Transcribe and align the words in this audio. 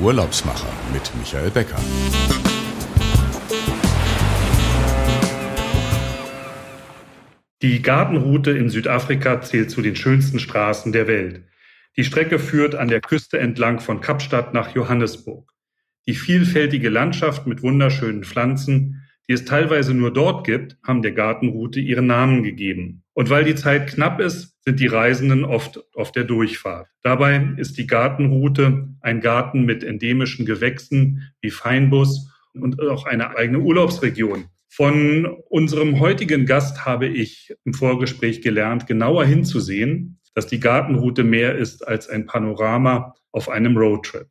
Urlaubsmacher 0.00 0.72
mit 0.94 1.12
Michael 1.18 1.50
Becker. 1.50 1.76
Die 7.60 7.82
Gartenroute 7.82 8.52
in 8.52 8.70
Südafrika 8.70 9.42
zählt 9.42 9.70
zu 9.70 9.82
den 9.82 9.96
schönsten 9.96 10.38
Straßen 10.38 10.92
der 10.92 11.06
Welt. 11.06 11.44
Die 11.98 12.04
Strecke 12.04 12.38
führt 12.38 12.74
an 12.74 12.88
der 12.88 13.02
Küste 13.02 13.38
entlang 13.38 13.80
von 13.80 14.00
Kapstadt 14.00 14.54
nach 14.54 14.74
Johannesburg. 14.74 15.52
Die 16.06 16.14
vielfältige 16.14 16.88
Landschaft 16.88 17.46
mit 17.46 17.62
wunderschönen 17.62 18.24
Pflanzen, 18.24 18.99
die 19.30 19.34
es 19.34 19.44
teilweise 19.44 19.94
nur 19.94 20.12
dort 20.12 20.44
gibt, 20.44 20.76
haben 20.82 21.02
der 21.02 21.12
Gartenroute 21.12 21.78
ihren 21.78 22.08
Namen 22.08 22.42
gegeben. 22.42 23.04
Und 23.12 23.30
weil 23.30 23.44
die 23.44 23.54
Zeit 23.54 23.86
knapp 23.86 24.18
ist, 24.18 24.56
sind 24.64 24.80
die 24.80 24.88
Reisenden 24.88 25.44
oft 25.44 25.84
auf 25.94 26.10
der 26.10 26.24
Durchfahrt. 26.24 26.88
Dabei 27.04 27.50
ist 27.56 27.78
die 27.78 27.86
Gartenroute 27.86 28.88
ein 29.00 29.20
Garten 29.20 29.64
mit 29.64 29.84
endemischen 29.84 30.46
Gewächsen 30.46 31.30
wie 31.40 31.52
Feinbus 31.52 32.28
und 32.54 32.82
auch 32.82 33.06
eine 33.06 33.36
eigene 33.36 33.60
Urlaubsregion. 33.60 34.46
Von 34.68 35.26
unserem 35.48 36.00
heutigen 36.00 36.44
Gast 36.44 36.84
habe 36.84 37.06
ich 37.06 37.54
im 37.64 37.72
Vorgespräch 37.72 38.42
gelernt, 38.42 38.88
genauer 38.88 39.26
hinzusehen, 39.26 40.18
dass 40.34 40.48
die 40.48 40.58
Gartenroute 40.58 41.22
mehr 41.22 41.54
ist 41.54 41.86
als 41.86 42.08
ein 42.08 42.26
Panorama 42.26 43.14
auf 43.30 43.48
einem 43.48 43.76
Roadtrip. 43.76 44.26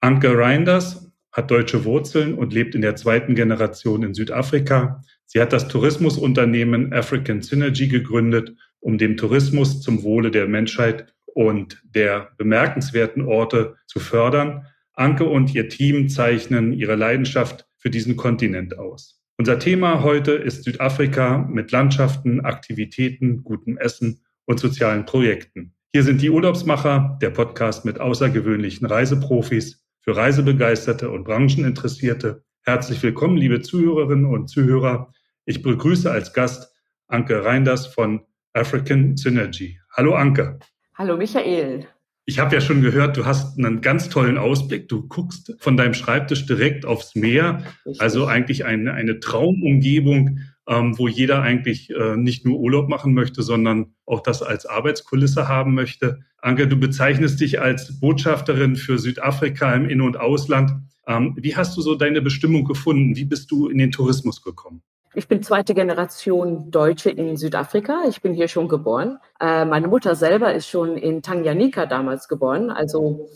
Anke 0.00 0.38
Reinders 0.38 1.07
hat 1.32 1.50
deutsche 1.50 1.84
Wurzeln 1.84 2.34
und 2.34 2.52
lebt 2.52 2.74
in 2.74 2.80
der 2.80 2.96
zweiten 2.96 3.34
Generation 3.34 4.02
in 4.02 4.14
Südafrika. 4.14 5.02
Sie 5.26 5.40
hat 5.40 5.52
das 5.52 5.68
Tourismusunternehmen 5.68 6.92
African 6.92 7.42
Synergy 7.42 7.88
gegründet, 7.88 8.54
um 8.80 8.98
den 8.98 9.16
Tourismus 9.16 9.80
zum 9.80 10.02
Wohle 10.02 10.30
der 10.30 10.48
Menschheit 10.48 11.12
und 11.26 11.82
der 11.84 12.30
bemerkenswerten 12.38 13.22
Orte 13.22 13.76
zu 13.86 14.00
fördern. 14.00 14.66
Anke 14.94 15.24
und 15.24 15.54
ihr 15.54 15.68
Team 15.68 16.08
zeichnen 16.08 16.72
ihre 16.72 16.96
Leidenschaft 16.96 17.66
für 17.76 17.90
diesen 17.90 18.16
Kontinent 18.16 18.78
aus. 18.78 19.22
Unser 19.36 19.60
Thema 19.60 20.02
heute 20.02 20.32
ist 20.32 20.64
Südafrika 20.64 21.38
mit 21.38 21.70
Landschaften, 21.70 22.40
Aktivitäten, 22.40 23.44
gutem 23.44 23.78
Essen 23.78 24.20
und 24.46 24.58
sozialen 24.58 25.04
Projekten. 25.04 25.74
Hier 25.92 26.02
sind 26.02 26.20
die 26.22 26.30
Urlaubsmacher, 26.30 27.18
der 27.22 27.30
Podcast 27.30 27.84
mit 27.84 28.00
außergewöhnlichen 28.00 28.86
Reiseprofis 28.86 29.84
für 30.00 30.16
Reisebegeisterte 30.16 31.10
und 31.10 31.24
Brancheninteressierte. 31.24 32.44
Herzlich 32.62 33.02
willkommen, 33.02 33.36
liebe 33.36 33.60
Zuhörerinnen 33.60 34.26
und 34.26 34.48
Zuhörer. 34.48 35.12
Ich 35.44 35.62
begrüße 35.62 36.10
als 36.10 36.32
Gast 36.32 36.74
Anke 37.06 37.44
Reinders 37.44 37.86
von 37.86 38.20
African 38.52 39.16
Synergy. 39.16 39.78
Hallo 39.92 40.14
Anke. 40.14 40.58
Hallo 40.94 41.16
Michael. 41.16 41.86
Ich 42.26 42.38
habe 42.38 42.54
ja 42.54 42.60
schon 42.60 42.82
gehört, 42.82 43.16
du 43.16 43.24
hast 43.24 43.58
einen 43.58 43.80
ganz 43.80 44.10
tollen 44.10 44.36
Ausblick. 44.36 44.88
Du 44.88 45.08
guckst 45.08 45.54
von 45.60 45.76
deinem 45.76 45.94
Schreibtisch 45.94 46.44
direkt 46.44 46.84
aufs 46.84 47.14
Meer. 47.14 47.64
Also 47.98 48.26
eigentlich 48.26 48.66
eine, 48.66 48.92
eine 48.92 49.20
Traumumgebung 49.20 50.40
ähm, 50.68 50.98
wo 50.98 51.08
jeder 51.08 51.42
eigentlich 51.42 51.90
äh, 51.90 52.16
nicht 52.16 52.44
nur 52.44 52.58
Urlaub 52.58 52.88
machen 52.88 53.14
möchte, 53.14 53.42
sondern 53.42 53.94
auch 54.04 54.20
das 54.20 54.42
als 54.42 54.66
Arbeitskulisse 54.66 55.48
haben 55.48 55.74
möchte. 55.74 56.20
Anke, 56.40 56.68
du 56.68 56.76
bezeichnest 56.76 57.40
dich 57.40 57.60
als 57.60 57.98
Botschafterin 58.00 58.76
für 58.76 58.98
Südafrika 58.98 59.74
im 59.74 59.88
In- 59.88 60.00
und 60.00 60.16
Ausland. 60.18 60.72
Ähm, 61.06 61.36
wie 61.36 61.56
hast 61.56 61.76
du 61.76 61.80
so 61.80 61.96
deine 61.96 62.22
Bestimmung 62.22 62.64
gefunden? 62.64 63.16
Wie 63.16 63.24
bist 63.24 63.50
du 63.50 63.68
in 63.68 63.78
den 63.78 63.90
Tourismus 63.90 64.42
gekommen? 64.42 64.82
Ich 65.14 65.26
bin 65.26 65.42
zweite 65.42 65.74
Generation 65.74 66.70
Deutsche 66.70 67.10
in 67.10 67.36
Südafrika. 67.36 68.02
Ich 68.08 68.22
bin 68.22 68.34
hier 68.34 68.46
schon 68.46 68.68
geboren. 68.68 69.18
Äh, 69.40 69.64
meine 69.64 69.88
Mutter 69.88 70.14
selber 70.14 70.54
ist 70.54 70.68
schon 70.68 70.96
in 70.96 71.22
Tanganyika 71.22 71.86
damals 71.86 72.28
geboren. 72.28 72.70
Also 72.70 73.28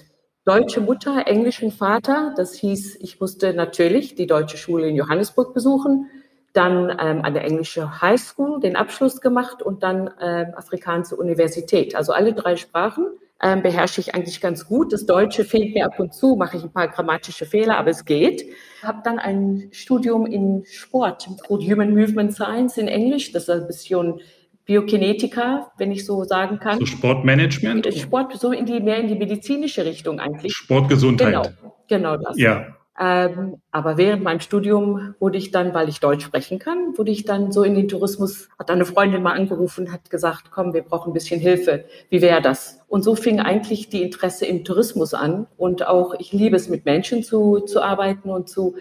deutsche 0.44 0.80
Mutter, 0.80 1.26
englischen 1.26 1.72
Vater. 1.72 2.34
Das 2.36 2.54
hieß, 2.54 2.98
ich 3.00 3.18
musste 3.18 3.52
natürlich 3.52 4.14
die 4.14 4.26
deutsche 4.26 4.58
Schule 4.58 4.88
in 4.88 4.94
Johannesburg 4.94 5.54
besuchen 5.54 6.06
dann 6.52 6.90
ähm, 6.90 7.22
an 7.22 7.34
der 7.34 7.44
englische 7.44 8.00
High 8.00 8.20
School 8.20 8.60
den 8.60 8.76
Abschluss 8.76 9.20
gemacht 9.20 9.62
und 9.62 9.82
dann 9.82 10.10
ähm, 10.20 10.48
afrikanische 10.54 11.16
Universität. 11.16 11.96
Also 11.96 12.12
alle 12.12 12.34
drei 12.34 12.56
Sprachen 12.56 13.06
ähm, 13.42 13.62
beherrsche 13.62 14.00
ich 14.00 14.14
eigentlich 14.14 14.40
ganz 14.40 14.66
gut. 14.66 14.92
Das 14.92 15.06
Deutsche 15.06 15.44
fehlt 15.44 15.74
mir 15.74 15.86
ab 15.86 15.98
und 15.98 16.14
zu, 16.14 16.36
mache 16.36 16.56
ich 16.56 16.62
ein 16.62 16.72
paar 16.72 16.88
grammatische 16.88 17.46
Fehler, 17.46 17.78
aber 17.78 17.90
es 17.90 18.04
geht. 18.04 18.44
Habe 18.82 19.00
dann 19.02 19.18
ein 19.18 19.68
Studium 19.72 20.26
in 20.26 20.64
Sport, 20.64 21.28
Human 21.48 21.94
Movement 21.94 22.32
Science 22.34 22.76
in 22.76 22.86
Englisch. 22.86 23.32
Das 23.32 23.44
ist 23.44 23.50
ein 23.50 23.66
bisschen 23.66 24.20
Biokinetika, 24.64 25.72
wenn 25.76 25.90
ich 25.90 26.06
so 26.06 26.22
sagen 26.24 26.58
kann. 26.58 26.78
So 26.78 26.86
Sportmanagement? 26.86 27.92
Sport, 27.94 28.38
so 28.38 28.52
in 28.52 28.64
die, 28.66 28.78
mehr 28.80 28.98
in 28.98 29.08
die 29.08 29.16
medizinische 29.16 29.84
Richtung 29.84 30.20
eigentlich. 30.20 30.52
Sportgesundheit. 30.52 31.32
Genau, 31.32 31.74
genau 31.88 32.16
das. 32.16 32.38
Ja. 32.38 32.76
Ähm, 32.98 33.62
aber 33.70 33.96
während 33.96 34.22
meinem 34.22 34.40
Studium 34.40 35.14
wurde 35.18 35.38
ich 35.38 35.50
dann, 35.50 35.72
weil 35.72 35.88
ich 35.88 36.00
Deutsch 36.00 36.24
sprechen 36.24 36.58
kann, 36.58 36.96
wurde 36.98 37.10
ich 37.10 37.24
dann 37.24 37.50
so 37.50 37.62
in 37.62 37.74
den 37.74 37.88
Tourismus, 37.88 38.50
hat 38.58 38.70
eine 38.70 38.84
Freundin 38.84 39.22
mal 39.22 39.32
angerufen, 39.32 39.92
hat 39.92 40.10
gesagt, 40.10 40.50
komm, 40.50 40.74
wir 40.74 40.82
brauchen 40.82 41.10
ein 41.10 41.14
bisschen 41.14 41.40
Hilfe. 41.40 41.86
Wie 42.10 42.20
wäre 42.20 42.42
das? 42.42 42.80
Und 42.88 43.02
so 43.02 43.14
fing 43.14 43.40
eigentlich 43.40 43.88
die 43.88 44.02
Interesse 44.02 44.44
im 44.44 44.64
Tourismus 44.64 45.14
an. 45.14 45.46
Und 45.56 45.86
auch 45.86 46.14
ich 46.18 46.32
liebe 46.32 46.56
es, 46.56 46.68
mit 46.68 46.84
Menschen 46.84 47.22
zu, 47.22 47.60
zu 47.60 47.80
arbeiten 47.80 48.28
und 48.28 48.50
zu, 48.50 48.76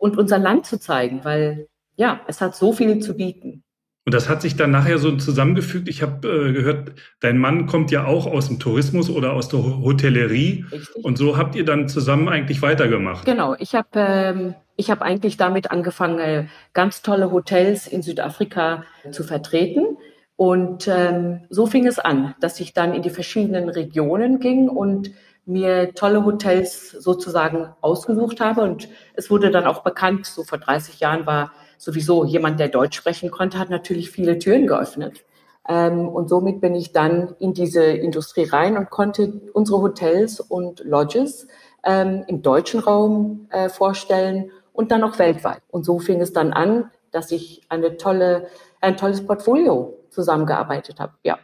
und 0.00 0.18
unser 0.18 0.38
Land 0.38 0.66
zu 0.66 0.80
zeigen, 0.80 1.24
weil 1.24 1.68
ja, 1.96 2.20
es 2.26 2.40
hat 2.40 2.56
so 2.56 2.72
viel 2.72 2.98
zu 2.98 3.16
bieten. 3.16 3.62
Und 4.06 4.14
das 4.14 4.28
hat 4.28 4.40
sich 4.40 4.54
dann 4.54 4.70
nachher 4.70 4.98
so 4.98 5.16
zusammengefügt. 5.16 5.88
Ich 5.88 6.00
habe 6.00 6.28
äh, 6.28 6.52
gehört, 6.52 6.92
dein 7.18 7.38
Mann 7.38 7.66
kommt 7.66 7.90
ja 7.90 8.04
auch 8.04 8.26
aus 8.26 8.46
dem 8.46 8.60
Tourismus 8.60 9.10
oder 9.10 9.32
aus 9.32 9.48
der 9.48 9.58
Hotellerie. 9.58 10.64
Richtig. 10.70 11.04
Und 11.04 11.18
so 11.18 11.36
habt 11.36 11.56
ihr 11.56 11.64
dann 11.64 11.88
zusammen 11.88 12.28
eigentlich 12.28 12.62
weitergemacht. 12.62 13.24
Genau, 13.24 13.56
ich 13.58 13.74
habe 13.74 13.88
ähm, 13.96 14.54
ich 14.76 14.92
hab 14.92 15.02
eigentlich 15.02 15.36
damit 15.36 15.72
angefangen, 15.72 16.20
äh, 16.20 16.46
ganz 16.72 17.02
tolle 17.02 17.32
Hotels 17.32 17.88
in 17.88 18.02
Südafrika 18.02 18.84
zu 19.10 19.24
vertreten. 19.24 19.96
Und 20.36 20.86
ähm, 20.86 21.40
so 21.50 21.66
fing 21.66 21.84
es 21.88 21.98
an, 21.98 22.36
dass 22.40 22.60
ich 22.60 22.74
dann 22.74 22.94
in 22.94 23.02
die 23.02 23.10
verschiedenen 23.10 23.68
Regionen 23.68 24.38
ging 24.38 24.68
und 24.68 25.10
mir 25.46 25.94
tolle 25.94 26.24
Hotels 26.24 26.90
sozusagen 26.90 27.70
ausgesucht 27.80 28.40
habe. 28.40 28.60
Und 28.60 28.88
es 29.14 29.30
wurde 29.30 29.50
dann 29.50 29.66
auch 29.66 29.82
bekannt, 29.82 30.26
so 30.26 30.44
vor 30.44 30.58
30 30.58 31.00
Jahren 31.00 31.26
war 31.26 31.50
sowieso 31.78 32.24
jemand, 32.24 32.60
der 32.60 32.68
Deutsch 32.68 32.96
sprechen 32.96 33.30
konnte, 33.30 33.58
hat 33.58 33.70
natürlich 33.70 34.10
viele 34.10 34.38
Türen 34.38 34.66
geöffnet. 34.66 35.24
Ähm, 35.68 36.08
und 36.08 36.28
somit 36.28 36.60
bin 36.60 36.74
ich 36.74 36.92
dann 36.92 37.34
in 37.38 37.52
diese 37.52 37.84
Industrie 37.84 38.44
rein 38.44 38.76
und 38.76 38.90
konnte 38.90 39.40
unsere 39.52 39.82
Hotels 39.82 40.40
und 40.40 40.84
Lodges 40.84 41.48
ähm, 41.84 42.24
im 42.28 42.42
deutschen 42.42 42.80
Raum 42.80 43.48
äh, 43.50 43.68
vorstellen 43.68 44.50
und 44.72 44.90
dann 44.90 45.02
auch 45.02 45.18
weltweit. 45.18 45.62
Und 45.68 45.84
so 45.84 45.98
fing 45.98 46.20
es 46.20 46.32
dann 46.32 46.52
an, 46.52 46.90
dass 47.10 47.32
ich 47.32 47.62
eine 47.68 47.96
tolle, 47.96 48.48
ein 48.80 48.96
tolles 48.96 49.26
Portfolio 49.26 49.94
zusammengearbeitet 50.10 51.00
habe. 51.00 51.14
Ja. 51.24 51.38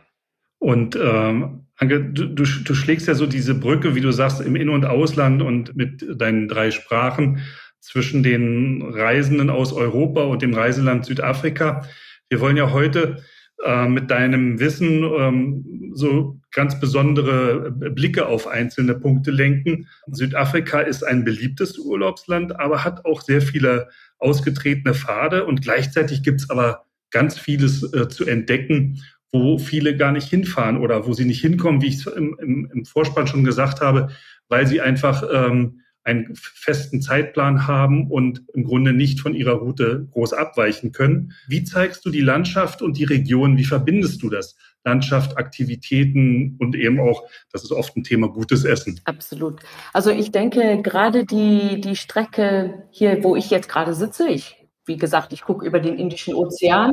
Und 0.59 0.95
ähm, 0.95 1.67
Anke, 1.77 2.05
du, 2.05 2.27
du, 2.27 2.45
du 2.45 2.75
schlägst 2.75 3.09
ja 3.09 3.15
so 3.15 3.27
diese 3.27 3.55
Brücke, 3.55 3.97
wie 3.97 4.01
du 4.01 4.13
sagst, 4.13 4.41
im 4.41 4.55
In- 4.55 4.69
und 4.69 4.85
Ausland 4.85 5.43
und 5.43 5.75
mit 5.75 6.05
deinen 6.21 6.47
drei 6.47 6.71
Sprachen 6.71 7.41
zwischen 7.83 8.23
den 8.23 8.81
Reisenden 8.81 9.51
aus 9.51 9.73
Europa 9.73 10.23
und 10.23 10.41
dem 10.41 10.55
Reiseland 10.55 11.05
Südafrika. 11.05 11.85
Wir 12.29 12.41
wollen 12.41 12.57
ja 12.57 12.71
heute 12.73 13.23
äh, 13.65 13.89
mit 13.89 14.11
deinem 14.11 14.61
Wissen 14.61 15.03
ähm, 15.03 15.91
so 15.93 16.41
ganz 16.53 16.79
besondere 16.79 17.73
Blicke 17.73 18.27
auf 18.27 18.47
einzelne 18.47 18.95
Punkte 18.95 19.33
lenken. 19.33 19.89
Südafrika 20.07 20.81
ist 20.81 21.03
ein 21.03 21.25
beliebtes 21.25 21.77
Urlaubsland, 21.77 22.59
aber 22.59 22.85
hat 22.85 23.05
auch 23.05 23.21
sehr 23.21 23.43
viele 23.43 23.89
ausgetretene 24.19 24.95
Pfade 24.95 25.45
und 25.45 25.61
gleichzeitig 25.63 26.23
gibt 26.23 26.41
es 26.41 26.51
aber 26.51 26.87
ganz 27.11 27.37
vieles 27.37 27.83
äh, 27.93 28.09
zu 28.09 28.25
entdecken, 28.25 29.03
wo 29.33 29.59
viele 29.59 29.97
gar 29.97 30.13
nicht 30.13 30.29
hinfahren 30.29 30.77
oder 30.77 31.07
wo 31.07 31.15
sie 31.15 31.25
nicht 31.25 31.41
hinkommen, 31.41 31.83
wie 31.83 31.89
ich 31.89 31.97
es 31.97 32.07
im, 32.07 32.39
im, 32.41 32.71
im 32.73 32.85
Vorspann 32.85 33.27
schon 33.27 33.45
gesagt 33.45 33.81
habe, 33.81 34.11
weil 34.49 34.69
sie 34.69 34.81
einfach 34.81 35.25
ähm, 35.33 35.82
einen 36.05 36.35
festen 36.35 37.01
Zeitplan 37.01 37.67
haben 37.67 38.11
und 38.11 38.43
im 38.55 38.65
Grunde 38.65 38.93
nicht 38.93 39.21
von 39.21 39.35
ihrer 39.35 39.55
Route 39.55 40.09
groß 40.13 40.33
abweichen 40.33 40.93
können. 40.93 41.33
Wie 41.47 41.65
zeigst 41.65 42.05
du 42.05 42.11
die 42.11 42.21
Landschaft 42.21 42.83
und 42.83 42.97
die 42.97 43.05
Region? 43.05 43.57
Wie 43.57 43.65
verbindest 43.65 44.23
du 44.23 44.31
das? 44.31 44.57
Landschaft, 44.85 45.39
Aktivitäten 45.39 46.57
und 46.59 46.75
eben 46.75 47.01
auch, 47.01 47.25
das 47.53 47.63
ist 47.63 47.73
oft 47.73 47.97
ein 47.97 48.03
Thema, 48.03 48.29
gutes 48.29 48.65
Essen. 48.65 49.01
Absolut. 49.05 49.61
Also 49.93 50.11
ich 50.11 50.33
denke, 50.33 50.83
gerade 50.83 51.25
die, 51.25 51.81
die 51.81 51.97
Strecke 51.97 52.85
hier, 52.91 53.23
wo 53.23 53.37
ich 53.37 53.51
jetzt 53.51 53.69
gerade 53.69 53.95
sitze, 53.95 54.29
ich, 54.29 54.67
wie 54.85 54.97
gesagt, 54.97 55.33
ich 55.33 55.43
gucke 55.43 55.65
über 55.65 55.79
den 55.79 55.99
Indischen 55.99 56.35
Ozean 56.35 56.93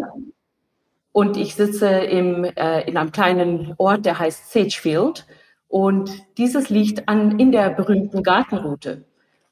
und 1.11 1.35
ich 1.35 1.55
sitze 1.55 1.87
im, 1.87 2.43
äh, 2.43 2.87
in 2.87 2.95
einem 2.95 3.11
kleinen 3.11 3.73
Ort, 3.77 4.05
der 4.05 4.19
heißt 4.19 4.51
Sagefield. 4.51 5.25
Und 5.69 6.11
dieses 6.37 6.69
liegt 6.69 7.07
an, 7.07 7.39
in 7.39 7.53
der 7.53 7.69
berühmten 7.69 8.23
Gartenroute. 8.23 9.05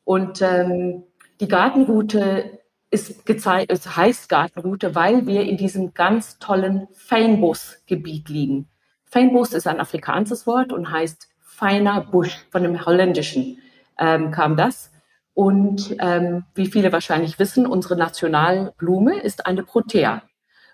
Und 0.03 0.41
ähm, 0.41 1.03
die 1.39 1.47
Gartenroute 1.47 2.59
ist 2.89 3.25
gezeigt, 3.25 3.71
es 3.71 3.95
heißt 3.95 4.27
Gartenroute, 4.27 4.95
weil 4.95 5.27
wir 5.27 5.43
in 5.43 5.57
diesem 5.57 5.93
ganz 5.93 6.39
tollen 6.39 6.87
Feinbos-Gebiet 6.93 8.29
liegen. 8.29 8.67
Feinbos 9.05 9.53
ist 9.53 9.67
ein 9.67 9.79
afrikanisches 9.79 10.47
Wort 10.47 10.73
und 10.73 10.91
heißt 10.91 11.29
feiner 11.39 12.01
Busch 12.01 12.45
von 12.51 12.63
dem 12.63 12.85
Holländischen. 12.85 13.59
ähm, 13.99 14.31
kam 14.31 14.57
das. 14.57 14.91
Und 15.33 15.95
ähm, 15.99 16.45
wie 16.55 16.67
viele 16.67 16.91
wahrscheinlich 16.91 17.37
wissen, 17.37 17.67
unsere 17.67 17.95
Nationalblume 17.95 19.19
ist 19.19 19.45
eine 19.45 19.63
Protea. 19.63 20.23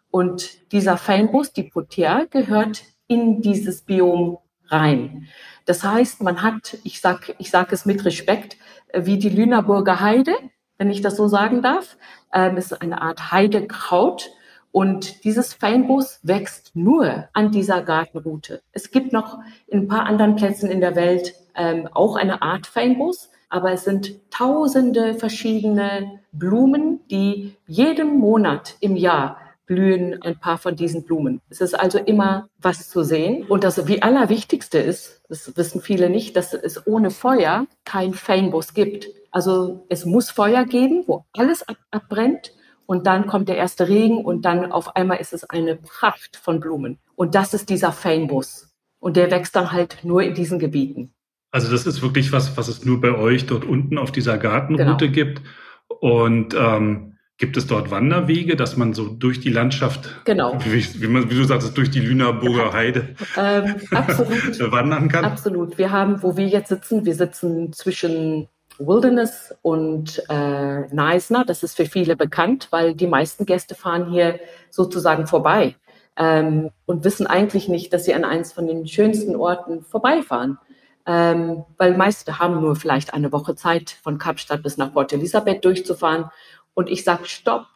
Und 0.10 0.72
dieser 0.72 0.98
Feinbus, 0.98 1.52
die 1.52 1.64
Protea, 1.64 2.26
gehört 2.30 2.84
in 3.08 3.42
dieses 3.42 3.82
Biom 3.82 4.38
rein. 4.68 5.28
Das 5.66 5.84
heißt, 5.84 6.22
man 6.22 6.42
hat, 6.42 6.78
ich 6.84 7.00
sag, 7.02 7.36
ich 7.38 7.50
sag 7.50 7.72
es 7.72 7.86
mit 7.86 8.04
Respekt, 8.06 8.58
äh, 8.90 9.06
wie 9.06 9.18
die 9.18 9.30
Lüneburger 9.30 10.00
Heide, 10.00 10.36
wenn 10.78 10.92
ich 10.92 11.02
das 11.02 11.16
so 11.16 11.28
sagen 11.28 11.62
darf. 11.62 11.98
Ähm, 12.34 12.58
es 12.58 12.72
ist 12.72 12.82
eine 12.82 13.02
Art 13.02 13.32
Heidekraut. 13.32 14.32
Und 14.72 15.24
dieses 15.24 15.54
Feinbus 15.54 16.20
wächst 16.24 16.76
nur 16.76 17.30
an 17.34 17.52
dieser 17.52 17.84
Gartenroute. 17.84 18.64
Es 18.72 18.90
gibt 18.90 19.14
noch 19.14 19.38
in 19.68 19.82
ein 19.82 19.88
paar 19.88 20.08
anderen 20.08 20.36
Plätzen 20.36 20.72
in 20.72 20.82
der 20.82 20.96
Welt 20.96 21.36
ähm, 21.56 21.88
auch 21.94 22.16
eine 22.16 22.42
Art 22.42 22.66
Feinbus, 22.66 23.30
aber 23.50 23.72
es 23.72 23.84
sind 23.84 24.16
tausende 24.32 25.14
verschiedene 25.14 26.20
Blumen, 26.32 27.02
die 27.12 27.56
jeden 27.68 28.18
Monat 28.18 28.76
im 28.80 28.96
Jahr 28.96 29.38
blühen 29.66 30.22
ein 30.22 30.38
paar 30.40 30.58
von 30.58 30.76
diesen 30.76 31.04
Blumen. 31.04 31.42
Es 31.50 31.62
ist 31.62 31.74
also 31.74 31.98
immer 31.98 32.50
was 32.62 32.90
zu 32.90 33.04
sehen. 33.04 33.46
Und 33.48 33.64
das 33.64 33.88
wie 33.88 34.02
allerwichtigste 34.02 34.80
ist, 34.80 35.22
das 35.30 35.56
wissen 35.56 35.82
viele 35.82 36.10
nicht, 36.10 36.36
dass 36.36 36.54
es 36.54 36.86
ohne 36.86 37.12
Feuer 37.12 37.68
kein 37.86 38.14
Feinbus 38.14 38.74
gibt. 38.74 39.08
Also 39.32 39.86
es 39.90 40.06
muss 40.06 40.30
Feuer 40.30 40.66
geben, 40.66 41.04
wo 41.08 41.26
alles 41.34 41.68
ab 41.68 41.78
abbrennt. 41.92 42.54
Und 42.86 43.08
dann 43.08 43.28
kommt 43.28 43.48
der 43.48 43.58
erste 43.58 43.88
Regen 43.88 44.24
und 44.24 44.44
dann 44.44 44.72
auf 44.72 44.96
einmal 44.96 45.18
ist 45.18 45.34
es 45.34 45.50
eine 45.50 45.78
Pracht 45.78 46.36
von 46.36 46.60
Blumen. 46.60 47.00
Und 47.16 47.34
das 47.34 47.54
ist 47.54 47.70
dieser 47.70 47.94
Feinbus. 47.94 48.74
Und 49.00 49.16
der 49.16 49.32
wächst 49.32 49.56
dann 49.56 49.72
halt 49.72 50.00
nur 50.04 50.22
in 50.22 50.34
diesen 50.34 50.60
Gebieten. 50.60 51.14
Also 51.52 51.72
das 51.72 51.86
ist 51.86 52.02
wirklich 52.02 52.32
was, 52.32 52.58
was 52.58 52.68
es 52.68 52.84
nur 52.84 53.00
bei 53.00 53.16
euch 53.16 53.46
dort 53.46 53.64
unten 53.64 53.98
auf 53.98 54.12
dieser 54.12 54.38
Gartenroute 54.38 55.10
genau. 55.10 55.14
gibt. 55.14 55.42
Und 55.88 56.56
ähm, 56.56 57.13
Gibt 57.38 57.58
es 57.58 57.66
dort 57.66 57.90
Wanderwege, 57.90 58.56
dass 58.56 58.78
man 58.78 58.94
so 58.94 59.08
durch 59.10 59.40
die 59.40 59.50
Landschaft, 59.50 60.08
genau. 60.24 60.58
wie, 60.66 61.02
wie, 61.02 61.08
man, 61.08 61.30
wie 61.32 61.36
du 61.36 61.44
sagst, 61.44 61.76
durch 61.76 61.90
die 61.90 62.00
Lüneburger 62.00 62.74
Heide 62.74 63.16
ähm, 63.36 63.76
absolut, 63.92 64.60
wandern 64.72 65.10
kann? 65.10 65.26
Absolut. 65.26 65.78
Wir 65.78 65.92
haben, 65.92 66.22
wo 66.22 66.38
wir 66.38 66.48
jetzt 66.48 66.70
sitzen, 66.70 67.06
wir 67.06 67.16
sitzen 67.16 67.74
zwischen 67.74 68.48
Wilderness 68.78 69.56
und 69.64 70.22
äh, 70.30 70.94
Neisner. 70.94 71.44
Das 71.44 71.64
ist 71.64 71.76
für 71.76 71.86
viele 71.86 72.16
bekannt, 72.16 72.68
weil 72.70 72.94
die 72.94 73.08
meisten 73.08 73.46
Gäste 73.46 73.74
fahren 73.74 74.12
hier 74.12 74.40
sozusagen 74.70 75.26
vorbei 75.26 75.76
ähm, 76.18 76.70
und 76.86 77.04
wissen 77.04 77.28
eigentlich 77.28 77.68
nicht, 77.68 77.94
dass 77.94 78.06
sie 78.06 78.14
an 78.14 78.26
eins 78.26 78.54
von 78.54 78.68
den 78.68 78.88
schönsten 78.88 79.36
Orten 79.36 79.84
vorbeifahren. 79.84 80.58
Ähm, 81.06 81.66
weil 81.78 81.98
meiste 81.98 82.40
haben 82.40 82.62
nur 82.62 82.78
vielleicht 82.78 83.14
eine 83.14 83.34
Woche 83.34 83.56
Zeit, 83.56 83.90
von 84.04 84.18
Kapstadt 84.18 84.64
bis 84.64 84.78
nach 84.78 84.94
Port 84.94 85.12
Elizabeth 85.12 85.66
durchzufahren 85.66 86.30
und 86.74 86.90
ich 86.90 87.04
sage, 87.04 87.26
stopp, 87.26 87.68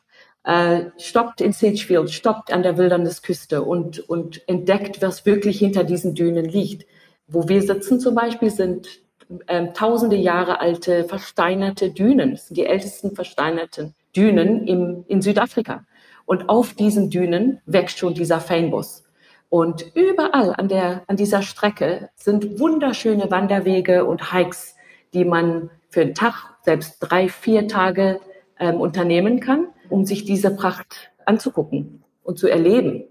äh, 0.44 0.86
stoppt 0.98 1.42
in 1.42 1.52
Sagefield, 1.52 2.10
stoppt 2.10 2.52
an 2.52 2.64
der 2.64 2.78
Wildernisküste 2.78 3.64
und, 3.64 4.00
und 4.10 4.48
entdeckt, 4.48 5.02
was 5.02 5.26
wirklich 5.26 5.60
hinter 5.60 5.84
diesen 5.84 6.16
Dünen 6.16 6.46
liegt. 6.46 6.88
Wo 7.28 7.50
wir 7.50 7.62
sitzen 7.62 8.00
zum 8.00 8.16
Beispiel 8.16 8.50
sind 8.50 8.88
ähm, 9.48 9.74
tausende 9.74 10.16
Jahre 10.16 10.62
alte 10.62 11.04
versteinerte 11.04 11.92
Dünen. 11.92 12.32
Das 12.32 12.48
sind 12.48 12.58
die 12.58 12.66
ältesten 12.66 13.14
versteinerten 13.14 13.94
Dünen 14.16 14.66
im, 14.66 15.04
in 15.08 15.22
Südafrika. 15.22 15.86
Und 16.26 16.50
auf 16.50 16.74
diesen 16.74 17.10
Dünen 17.10 17.62
wächst 17.66 18.00
schon 18.00 18.14
dieser 18.14 18.40
Feinbus. 18.40 19.04
Und 19.50 19.86
überall 19.96 20.54
an, 20.56 20.68
der, 20.68 21.04
an 21.08 21.16
dieser 21.16 21.42
Strecke 21.42 22.10
sind 22.16 22.60
wunderschöne 22.60 23.32
Wanderwege 23.32 24.06
und 24.06 24.34
Hikes, 24.34 24.76
die 25.14 25.24
man 25.24 25.70
für 25.90 26.02
einen 26.02 26.16
Tag, 26.16 26.58
selbst 26.64 26.98
drei, 27.00 27.30
vier 27.30 27.68
Tage 27.68 28.20
ähm, 28.60 28.76
unternehmen 28.76 29.40
kann, 29.40 29.68
um 29.90 30.06
sich 30.06 30.26
diese 30.26 30.56
Pracht 30.56 31.12
anzugucken 31.26 32.04
und 32.24 32.38
zu 32.38 32.48
erleben. 32.48 33.04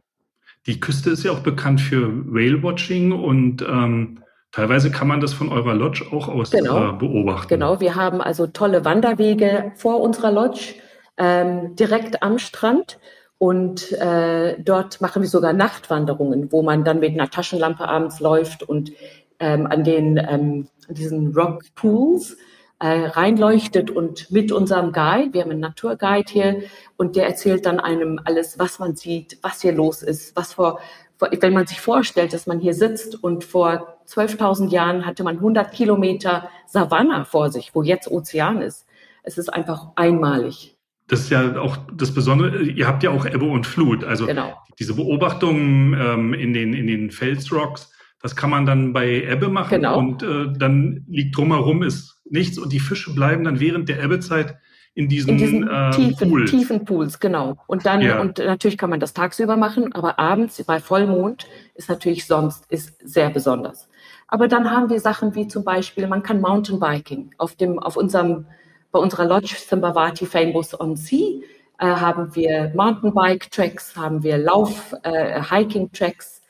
Die 0.66 0.80
Küste 0.80 1.10
ist 1.10 1.24
ja 1.24 1.30
auch 1.30 1.40
bekannt 1.40 1.80
für 1.80 2.08
Whale-Watching 2.26 3.12
und 3.12 3.62
ähm, 3.62 4.18
teilweise 4.50 4.90
kann 4.90 5.06
man 5.06 5.20
das 5.20 5.32
von 5.32 5.48
eurer 5.48 5.74
Lodge 5.74 6.04
auch 6.10 6.28
aus 6.28 6.50
genau. 6.50 6.92
beobachten. 6.94 7.48
Genau, 7.48 7.80
wir 7.80 7.94
haben 7.94 8.20
also 8.20 8.46
tolle 8.48 8.84
Wanderwege 8.84 9.72
vor 9.76 10.00
unserer 10.00 10.32
Lodge, 10.32 10.74
ähm, 11.16 11.76
direkt 11.76 12.22
am 12.22 12.38
Strand. 12.38 12.98
Und 13.38 13.92
äh, 13.92 14.56
dort 14.62 15.00
machen 15.02 15.20
wir 15.20 15.28
sogar 15.28 15.52
Nachtwanderungen, 15.52 16.50
wo 16.52 16.62
man 16.62 16.84
dann 16.84 17.00
mit 17.00 17.12
einer 17.12 17.28
Taschenlampe 17.28 17.86
abends 17.86 18.18
läuft 18.18 18.62
und 18.62 18.92
ähm, 19.38 19.66
an 19.66 19.84
den 19.84 20.16
ähm, 20.16 20.68
diesen 20.88 21.34
Rock 21.34 21.62
Pools 21.74 22.36
äh, 22.78 23.06
reinleuchtet 23.06 23.90
und 23.90 24.30
mit 24.30 24.52
unserem 24.52 24.92
Guide, 24.92 25.32
wir 25.32 25.42
haben 25.42 25.50
einen 25.50 25.60
Naturguide 25.60 26.30
hier 26.30 26.62
und 26.96 27.16
der 27.16 27.26
erzählt 27.26 27.64
dann 27.64 27.80
einem 27.80 28.20
alles, 28.24 28.58
was 28.58 28.78
man 28.78 28.96
sieht, 28.96 29.38
was 29.42 29.62
hier 29.62 29.72
los 29.72 30.02
ist, 30.02 30.36
was 30.36 30.52
vor, 30.52 30.80
vor 31.16 31.30
wenn 31.40 31.54
man 31.54 31.66
sich 31.66 31.80
vorstellt, 31.80 32.34
dass 32.34 32.46
man 32.46 32.60
hier 32.60 32.74
sitzt 32.74 33.22
und 33.22 33.44
vor 33.44 33.98
12.000 34.06 34.68
Jahren 34.68 35.06
hatte 35.06 35.24
man 35.24 35.36
100 35.36 35.72
Kilometer 35.72 36.50
Savanne 36.66 37.24
vor 37.24 37.50
sich, 37.50 37.74
wo 37.74 37.82
jetzt 37.82 38.10
Ozean 38.10 38.60
ist. 38.60 38.86
Es 39.22 39.38
ist 39.38 39.48
einfach 39.48 39.88
einmalig. 39.96 40.76
Das 41.08 41.20
ist 41.20 41.30
ja 41.30 41.58
auch 41.58 41.78
das 41.94 42.12
Besondere. 42.12 42.62
Ihr 42.62 42.86
habt 42.86 43.02
ja 43.02 43.10
auch 43.10 43.24
Ebbe 43.24 43.46
und 43.46 43.66
Flut. 43.66 44.04
Also 44.04 44.26
genau. 44.26 44.54
diese 44.78 44.94
Beobachtungen 44.94 45.94
ähm, 45.94 46.34
in 46.34 46.52
den 46.52 46.74
in 46.74 46.86
den 46.86 47.10
Felsrocks, 47.10 47.92
das 48.20 48.36
kann 48.36 48.50
man 48.50 48.66
dann 48.66 48.92
bei 48.92 49.22
Ebbe 49.22 49.48
machen 49.48 49.70
genau. 49.70 49.98
und 49.98 50.22
äh, 50.22 50.52
dann 50.58 51.04
liegt 51.08 51.36
drumherum 51.36 51.82
ist 51.82 52.15
nichts 52.30 52.58
und 52.58 52.72
die 52.72 52.80
Fische 52.80 53.14
bleiben 53.14 53.44
dann 53.44 53.60
während 53.60 53.88
der 53.88 54.02
Ebbezeit 54.02 54.56
in 54.94 55.08
diesen, 55.08 55.30
in 55.30 55.36
diesen 55.36 55.68
äh, 55.68 55.90
tiefen, 55.90 56.30
Pools. 56.30 56.50
tiefen 56.50 56.84
Pools, 56.84 57.20
genau. 57.20 57.58
Und 57.66 57.84
dann, 57.84 58.00
ja. 58.00 58.20
und 58.20 58.38
natürlich 58.38 58.78
kann 58.78 58.88
man 58.88 58.98
das 58.98 59.12
tagsüber 59.12 59.56
machen, 59.56 59.92
aber 59.92 60.18
abends 60.18 60.62
bei 60.64 60.80
Vollmond 60.80 61.46
ist 61.74 61.90
natürlich 61.90 62.26
sonst, 62.26 62.64
ist 62.70 62.96
sehr 63.04 63.28
besonders. 63.28 63.88
Aber 64.28 64.48
dann 64.48 64.70
haben 64.70 64.88
wir 64.88 64.98
Sachen 64.98 65.34
wie 65.34 65.48
zum 65.48 65.64
Beispiel, 65.64 66.06
man 66.06 66.22
kann 66.22 66.40
Mountainbiking 66.40 67.34
auf 67.36 67.56
dem, 67.56 67.78
auf 67.78 67.98
unserem, 67.98 68.46
bei 68.90 68.98
unserer 68.98 69.26
Lodge 69.26 69.54
Simbavati 69.56 70.24
Famous 70.24 70.78
on 70.80 70.96
Sea, 70.96 71.42
äh, 71.78 71.86
haben 71.86 72.34
wir 72.34 72.72
Mountainbike-Tracks, 72.74 73.96
haben 73.96 74.22
wir 74.22 74.38
Lauf-Hiking-Tracks, 74.38 76.42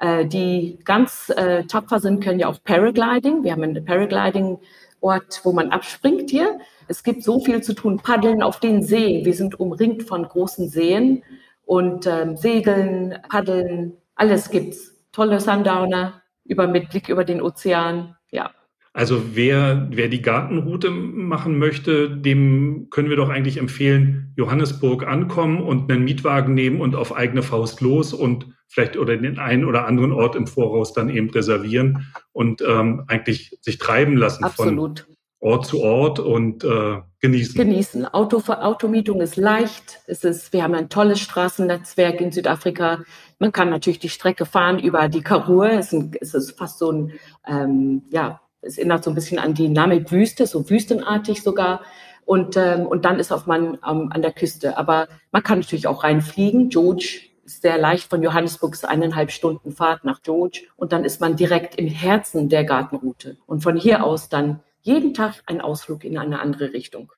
äh, 0.00 0.22
äh, 0.22 0.26
die 0.26 0.78
ganz 0.84 1.32
äh, 1.36 1.62
tapfer 1.64 2.00
sind, 2.00 2.22
können 2.22 2.40
ja 2.40 2.48
auch 2.48 2.58
Paragliding. 2.64 3.44
Wir 3.44 3.52
haben 3.52 3.62
eine 3.62 3.80
Paragliding 3.80 4.58
Ort, 5.02 5.40
wo 5.44 5.52
man 5.52 5.70
abspringt 5.70 6.30
hier. 6.30 6.58
Es 6.88 7.02
gibt 7.02 7.22
so 7.22 7.40
viel 7.40 7.62
zu 7.62 7.74
tun. 7.74 7.98
Paddeln 7.98 8.42
auf 8.42 8.60
den 8.60 8.82
Seen. 8.82 9.24
Wir 9.24 9.34
sind 9.34 9.58
umringt 9.60 10.04
von 10.04 10.24
großen 10.24 10.68
Seen 10.68 11.22
und 11.64 12.06
ähm, 12.06 12.36
Segeln, 12.36 13.18
Paddeln, 13.28 13.94
alles 14.14 14.50
gibt's. 14.50 14.94
Tolle 15.12 15.40
Sundowner 15.40 16.22
über 16.44 16.66
mit 16.66 16.90
Blick 16.90 17.08
über 17.08 17.24
den 17.24 17.42
Ozean. 17.42 18.16
Ja. 18.30 18.50
Also 18.94 19.34
wer, 19.34 19.88
wer 19.90 20.08
die 20.08 20.20
Gartenroute 20.20 20.90
machen 20.90 21.58
möchte, 21.58 22.10
dem 22.10 22.88
können 22.90 23.08
wir 23.08 23.16
doch 23.16 23.30
eigentlich 23.30 23.56
empfehlen, 23.56 24.34
Johannesburg 24.36 25.06
ankommen 25.06 25.62
und 25.62 25.90
einen 25.90 26.04
Mietwagen 26.04 26.54
nehmen 26.54 26.80
und 26.80 26.94
auf 26.94 27.16
eigene 27.16 27.42
Faust 27.42 27.80
los 27.80 28.12
und 28.12 28.48
vielleicht 28.72 28.96
oder 28.96 29.16
den 29.16 29.38
einen 29.38 29.64
oder 29.64 29.86
anderen 29.86 30.12
Ort 30.12 30.34
im 30.34 30.46
Voraus 30.46 30.94
dann 30.94 31.10
eben 31.10 31.28
reservieren 31.30 32.12
und 32.32 32.62
ähm, 32.62 33.04
eigentlich 33.06 33.58
sich 33.60 33.78
treiben 33.78 34.16
lassen 34.16 34.44
Absolut. 34.44 35.00
von 35.00 35.16
Ort 35.40 35.66
zu 35.66 35.82
Ort 35.82 36.20
und 36.20 36.62
äh, 36.62 37.00
genießen. 37.20 37.56
Genießen. 37.56 38.06
Auto, 38.06 38.40
Automietung 38.52 39.20
ist 39.20 39.36
leicht. 39.36 40.00
Es 40.06 40.22
ist, 40.22 40.52
wir 40.52 40.62
haben 40.62 40.74
ein 40.74 40.88
tolles 40.88 41.18
Straßennetzwerk 41.18 42.20
in 42.20 42.30
Südafrika. 42.30 43.00
Man 43.40 43.50
kann 43.50 43.68
natürlich 43.68 43.98
die 43.98 44.08
Strecke 44.08 44.46
fahren 44.46 44.78
über 44.78 45.08
die 45.08 45.20
Karur. 45.20 45.68
Es 45.68 45.86
ist, 45.86 45.92
ein, 45.94 46.12
es 46.20 46.34
ist 46.34 46.56
fast 46.56 46.78
so 46.78 46.92
ein, 46.92 47.12
ähm, 47.46 48.02
ja, 48.10 48.40
es 48.60 48.78
erinnert 48.78 49.02
so 49.02 49.10
ein 49.10 49.16
bisschen 49.16 49.40
an 49.40 49.52
die 49.52 49.68
Namib-Wüste, 49.68 50.46
so 50.46 50.70
wüstenartig 50.70 51.42
sogar. 51.42 51.82
Und, 52.24 52.56
ähm, 52.56 52.86
und 52.86 53.04
dann 53.04 53.18
ist 53.18 53.32
auch 53.32 53.46
man 53.46 53.78
ähm, 53.86 54.10
an 54.12 54.22
der 54.22 54.32
Küste. 54.32 54.78
Aber 54.78 55.08
man 55.32 55.42
kann 55.42 55.58
natürlich 55.58 55.88
auch 55.88 56.04
reinfliegen. 56.04 56.68
George 56.68 57.31
sehr 57.44 57.78
leicht 57.78 58.08
von 58.08 58.22
Johannesburg 58.22 58.74
ist 58.74 58.88
eineinhalb 58.88 59.30
Stunden 59.30 59.72
Fahrt 59.72 60.04
nach 60.04 60.22
George 60.22 60.62
und 60.76 60.92
dann 60.92 61.04
ist 61.04 61.20
man 61.20 61.36
direkt 61.36 61.76
im 61.76 61.88
Herzen 61.88 62.48
der 62.48 62.64
Gartenroute 62.64 63.36
und 63.46 63.62
von 63.62 63.76
hier 63.76 64.04
aus 64.04 64.28
dann 64.28 64.60
jeden 64.82 65.14
Tag 65.14 65.42
ein 65.46 65.60
Ausflug 65.60 66.04
in 66.04 66.18
eine 66.18 66.40
andere 66.40 66.72
Richtung. 66.72 67.12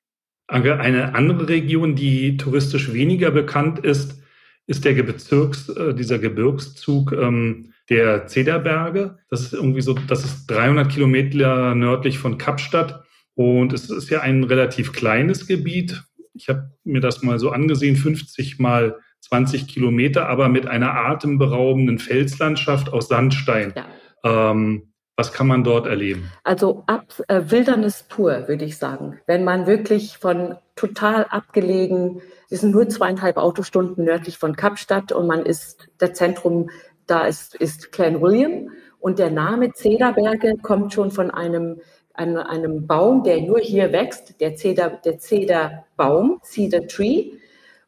Eine 0.47 1.15
andere 1.15 1.47
Region, 1.49 1.95
die 1.95 2.37
touristisch 2.37 2.93
weniger 2.93 3.31
bekannt 3.31 3.79
ist, 3.79 4.21
ist 4.67 4.85
der 4.85 4.93
Bezirks, 5.03 5.69
äh, 5.69 5.93
dieser 5.93 6.19
Gebirgszug 6.19 7.11
ähm, 7.13 7.73
der 7.89 8.27
Zederberge. 8.27 9.17
Das 9.29 9.41
ist 9.41 9.53
irgendwie 9.53 9.81
so, 9.81 9.93
das 9.93 10.23
ist 10.23 10.47
300 10.47 10.91
Kilometer 10.91 11.75
nördlich 11.75 12.19
von 12.19 12.37
Kapstadt 12.37 13.03
und 13.35 13.73
es 13.73 13.89
ist 13.89 14.09
ja 14.09 14.21
ein 14.21 14.43
relativ 14.43 14.93
kleines 14.93 15.47
Gebiet. 15.47 16.03
Ich 16.33 16.49
habe 16.49 16.71
mir 16.83 17.01
das 17.01 17.23
mal 17.23 17.39
so 17.39 17.51
angesehen, 17.51 17.95
50 17.95 18.59
mal 18.59 18.99
20 19.29 19.67
Kilometer, 19.67 20.29
aber 20.29 20.49
mit 20.49 20.67
einer 20.67 20.93
atemberaubenden 20.93 21.99
Felslandschaft 21.99 22.93
aus 22.93 23.07
Sandstein. 23.07 23.73
Ja. 23.75 24.51
Ähm, 24.51 24.91
Was 25.17 25.31
kann 25.33 25.47
man 25.47 25.63
dort 25.63 25.87
erleben? 25.87 26.31
Also 26.43 26.83
ab 26.87 27.05
äh, 27.27 27.41
Wildernis 27.47 28.03
pur, 28.03 28.47
würde 28.47 28.65
ich 28.65 28.77
sagen. 28.77 29.19
Wenn 29.25 29.43
man 29.43 29.65
wirklich 29.65 30.17
von 30.17 30.55
total 30.75 31.25
abgelegen, 31.25 32.21
wir 32.49 32.57
sind 32.57 32.71
nur 32.71 32.87
zweieinhalb 32.89 33.37
Autostunden 33.37 34.05
nördlich 34.05 34.37
von 34.37 34.55
Kapstadt 34.55 35.11
und 35.11 35.25
man 35.25 35.45
ist 35.45 35.87
der 35.99 36.13
Zentrum, 36.13 36.69
da 37.07 37.25
ist, 37.25 37.55
ist 37.55 37.91
Clan 37.91 38.21
William 38.21 38.69
und 38.99 39.19
der 39.19 39.31
Name 39.31 39.71
Zederberge 39.73 40.55
kommt 40.61 40.93
schon 40.93 41.11
von 41.11 41.31
einem, 41.31 41.79
einem, 42.13 42.37
einem 42.37 42.87
Baum, 42.87 43.23
der 43.23 43.41
nur 43.41 43.59
hier 43.59 43.91
wächst, 43.91 44.39
der, 44.41 44.55
Zeder, 44.55 44.89
der 44.89 45.19
Zederbaum, 45.19 46.39
Cedar 46.43 46.87
Tree. 46.87 47.31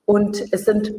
Und 0.05 0.41
es 0.51 0.65
sind 0.65 0.93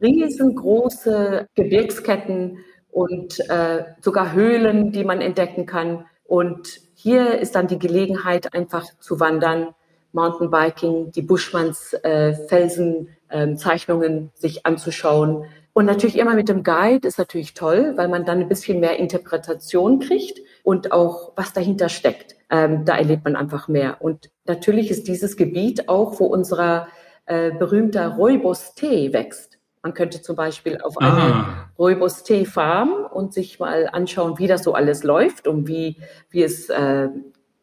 riesengroße 0.00 1.48
Gebirgsketten 1.54 2.58
und 2.90 3.40
äh, 3.50 3.84
sogar 4.00 4.32
Höhlen, 4.32 4.92
die 4.92 5.04
man 5.04 5.20
entdecken 5.20 5.66
kann. 5.66 6.06
Und 6.24 6.80
hier 6.94 7.38
ist 7.38 7.54
dann 7.54 7.66
die 7.66 7.78
Gelegenheit, 7.78 8.54
einfach 8.54 8.86
zu 9.00 9.20
wandern, 9.20 9.74
Mountainbiking, 10.12 11.10
die 11.10 11.22
Buschmanns 11.22 11.92
äh, 12.04 12.34
Felsenzeichnungen 12.48 14.12
ähm, 14.12 14.30
äh, 14.34 14.40
sich 14.40 14.64
anzuschauen. 14.64 15.44
Und 15.72 15.86
natürlich 15.86 16.16
immer 16.16 16.34
mit 16.34 16.48
dem 16.48 16.62
Guide 16.62 17.06
ist 17.06 17.18
natürlich 17.18 17.52
toll, 17.54 17.94
weil 17.96 18.06
man 18.06 18.24
dann 18.24 18.40
ein 18.40 18.48
bisschen 18.48 18.78
mehr 18.78 18.96
Interpretation 18.96 19.98
kriegt 19.98 20.40
und 20.62 20.92
auch 20.92 21.32
was 21.34 21.52
dahinter 21.52 21.88
steckt. 21.88 22.36
Ähm, 22.48 22.84
da 22.84 22.96
erlebt 22.96 23.24
man 23.24 23.34
einfach 23.34 23.66
mehr. 23.66 23.96
Und 24.00 24.30
natürlich 24.46 24.90
ist 24.90 25.08
dieses 25.08 25.36
Gebiet 25.36 25.88
auch, 25.88 26.20
wo 26.20 26.26
unser 26.26 26.86
äh, 27.26 27.50
berühmter 27.50 28.14
Rooibos-Tee 28.14 29.12
wächst. 29.12 29.53
Man 29.84 29.92
könnte 29.92 30.22
zum 30.22 30.34
Beispiel 30.34 30.80
auf 30.80 30.96
eine 30.96 31.10
ah. 31.10 31.70
Rooibos-Tee-Farm 31.78 33.06
und 33.12 33.34
sich 33.34 33.60
mal 33.60 33.86
anschauen, 33.92 34.38
wie 34.38 34.46
das 34.46 34.64
so 34.64 34.72
alles 34.72 35.04
läuft 35.04 35.46
und 35.46 35.68
wie, 35.68 35.98
wie 36.30 36.42
es 36.42 36.70
äh, 36.70 37.10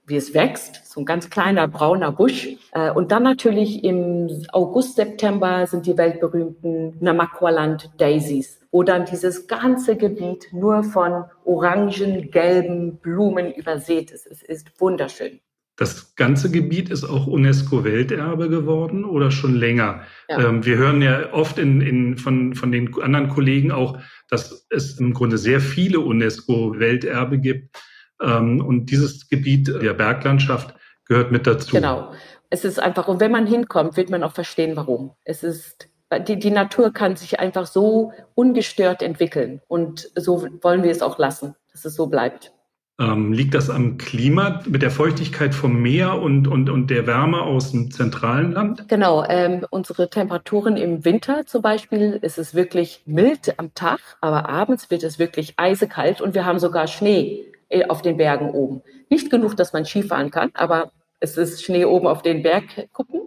wie 0.06 0.18
es 0.18 0.34
wächst, 0.36 0.86
so 0.86 1.00
ein 1.00 1.06
ganz 1.06 1.32
kleiner 1.32 1.68
brauner 1.68 2.12
Busch. 2.12 2.50
Äh, 2.74 2.92
und 2.92 3.12
dann 3.12 3.24
natürlich 3.24 3.84
im 3.84 4.46
August, 4.52 4.98
September 4.98 5.66
sind 5.66 5.88
die 5.88 5.98
weltberühmten 5.98 6.98
Namaqualand 7.00 7.90
Daisies, 7.98 8.60
wo 8.72 8.84
dann 8.84 9.06
dieses 9.06 9.48
ganze 9.48 9.96
Gebiet 9.96 10.50
nur 10.52 10.84
von 10.84 11.26
orangen, 11.44 12.30
gelben 12.30 12.98
Blumen 12.98 13.52
übersät 13.52 14.12
ist. 14.12 14.28
Es 14.28 14.44
ist 14.44 14.80
wunderschön. 14.80 15.40
Das 15.78 16.16
ganze 16.16 16.52
Gebiet 16.52 16.90
ist 16.90 17.04
auch 17.04 17.28
UNESCO-Welterbe 17.28 18.50
geworden 18.50 19.06
oder 19.06 19.32
schon 19.32 19.56
länger? 19.56 20.02
Ja. 20.30 20.50
Ähm, 20.50 20.66
wir 20.66 20.78
hören 20.78 21.02
ja 21.02 21.34
oft 21.34 21.58
in, 21.58 21.82
in, 21.82 22.18
von, 22.18 22.54
von 22.56 22.72
den 22.72 22.94
anderen 23.02 23.30
Kollegen 23.30 23.72
auch, 23.72 23.98
dass 24.30 24.68
es 24.70 25.00
im 25.00 25.14
Grunde 25.14 25.38
sehr 25.38 25.60
viele 25.60 26.00
UNESCO-Welterbe 26.02 27.40
gibt. 27.40 27.76
Ähm, 28.22 28.64
und 28.64 28.92
dieses 28.92 29.28
Gebiet 29.28 29.68
der 29.68 29.94
Berglandschaft 29.94 30.76
gehört 31.06 31.32
mit 31.32 31.48
dazu. 31.48 31.76
Genau. 31.76 32.14
Es 32.50 32.66
ist 32.66 32.80
einfach, 32.80 33.08
und 33.08 33.20
wenn 33.22 33.32
man 33.32 33.48
hinkommt, 33.48 33.96
wird 33.96 34.10
man 34.10 34.24
auch 34.24 34.34
verstehen, 34.34 34.76
warum. 34.76 35.12
Es 35.24 35.42
ist, 35.42 35.90
die, 36.28 36.38
die 36.38 36.52
Natur 36.52 36.92
kann 36.94 37.16
sich 37.16 37.40
einfach 37.40 37.66
so 37.66 38.12
ungestört 38.36 39.02
entwickeln. 39.02 39.62
Und 39.68 40.12
so 40.16 40.46
wollen 40.62 40.84
wir 40.84 40.92
es 40.92 41.02
auch 41.02 41.18
lassen, 41.18 41.56
dass 41.72 41.86
es 41.86 41.96
so 41.96 42.08
bleibt. 42.08 42.54
Ähm, 43.00 43.34
liegt 43.34 43.54
das 43.54 43.70
am 43.70 43.98
Klima 43.98 44.62
mit 44.68 44.82
der 44.82 44.92
Feuchtigkeit 44.92 45.56
vom 45.56 45.82
Meer 45.82 46.22
und, 46.22 46.48
und, 46.48 46.70
und 46.70 46.92
der 46.92 47.08
Wärme 47.08 47.42
aus 47.42 47.72
dem 47.72 47.90
zentralen 47.90 48.52
Land? 48.52 48.88
Genau, 48.90 49.24
ähm, 49.28 49.66
unsere 49.70 50.10
Temperaturen 50.10 50.78
im 50.78 51.04
Winter 51.04 51.46
zum 51.46 51.62
Beispiel 51.62 52.20
ist 52.22 52.38
es 52.38 52.54
wirklich 52.54 53.02
mild 53.06 53.58
am 53.58 53.74
Tag, 53.74 54.00
aber 54.22 54.50
abends 54.50 54.92
wird 54.92 55.04
es 55.04 55.18
wirklich 55.18 55.54
eisekalt 55.58 56.22
und 56.22 56.36
wir 56.36 56.46
haben 56.46 56.60
sogar 56.60 56.88
Schnee 56.88 57.46
äh, 57.70 57.86
auf 57.86 58.02
den 58.02 58.18
Bergen 58.18 58.52
oben. 58.52 58.84
Nicht 59.10 59.32
genug, 59.32 59.56
dass 59.56 59.74
man 59.74 59.86
Skifahren 59.86 60.30
kann, 60.30 60.52
aber 60.54 60.92
es 61.20 61.38
ist 61.38 61.64
Schnee 61.64 61.86
oben 61.86 62.08
auf 62.08 62.22
den 62.22 62.44
Berg 62.44 62.90
gucken. 62.92 63.22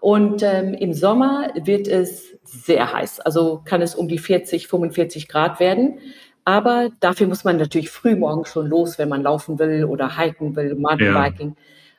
Und 0.00 0.42
ähm, 0.42 0.74
im 0.74 0.92
Sommer 0.92 1.50
wird 1.54 1.88
es 1.88 2.36
sehr 2.42 2.92
heiß, 2.92 3.20
also 3.20 3.62
kann 3.64 3.80
es 3.80 3.94
um 3.94 4.08
die 4.08 4.18
40, 4.18 4.68
45 4.68 5.28
Grad 5.28 5.60
werden. 5.60 5.98
Aber 6.44 6.90
dafür 7.00 7.26
muss 7.26 7.44
man 7.44 7.56
natürlich 7.56 7.90
früh 7.90 8.16
morgens 8.16 8.50
schon 8.50 8.66
los, 8.66 8.98
wenn 8.98 9.08
man 9.08 9.22
laufen 9.22 9.58
will 9.58 9.84
oder 9.84 10.18
hiken 10.18 10.54
will, 10.56 10.74
Mountainbiking. 10.74 11.48
Ja. 11.48 11.54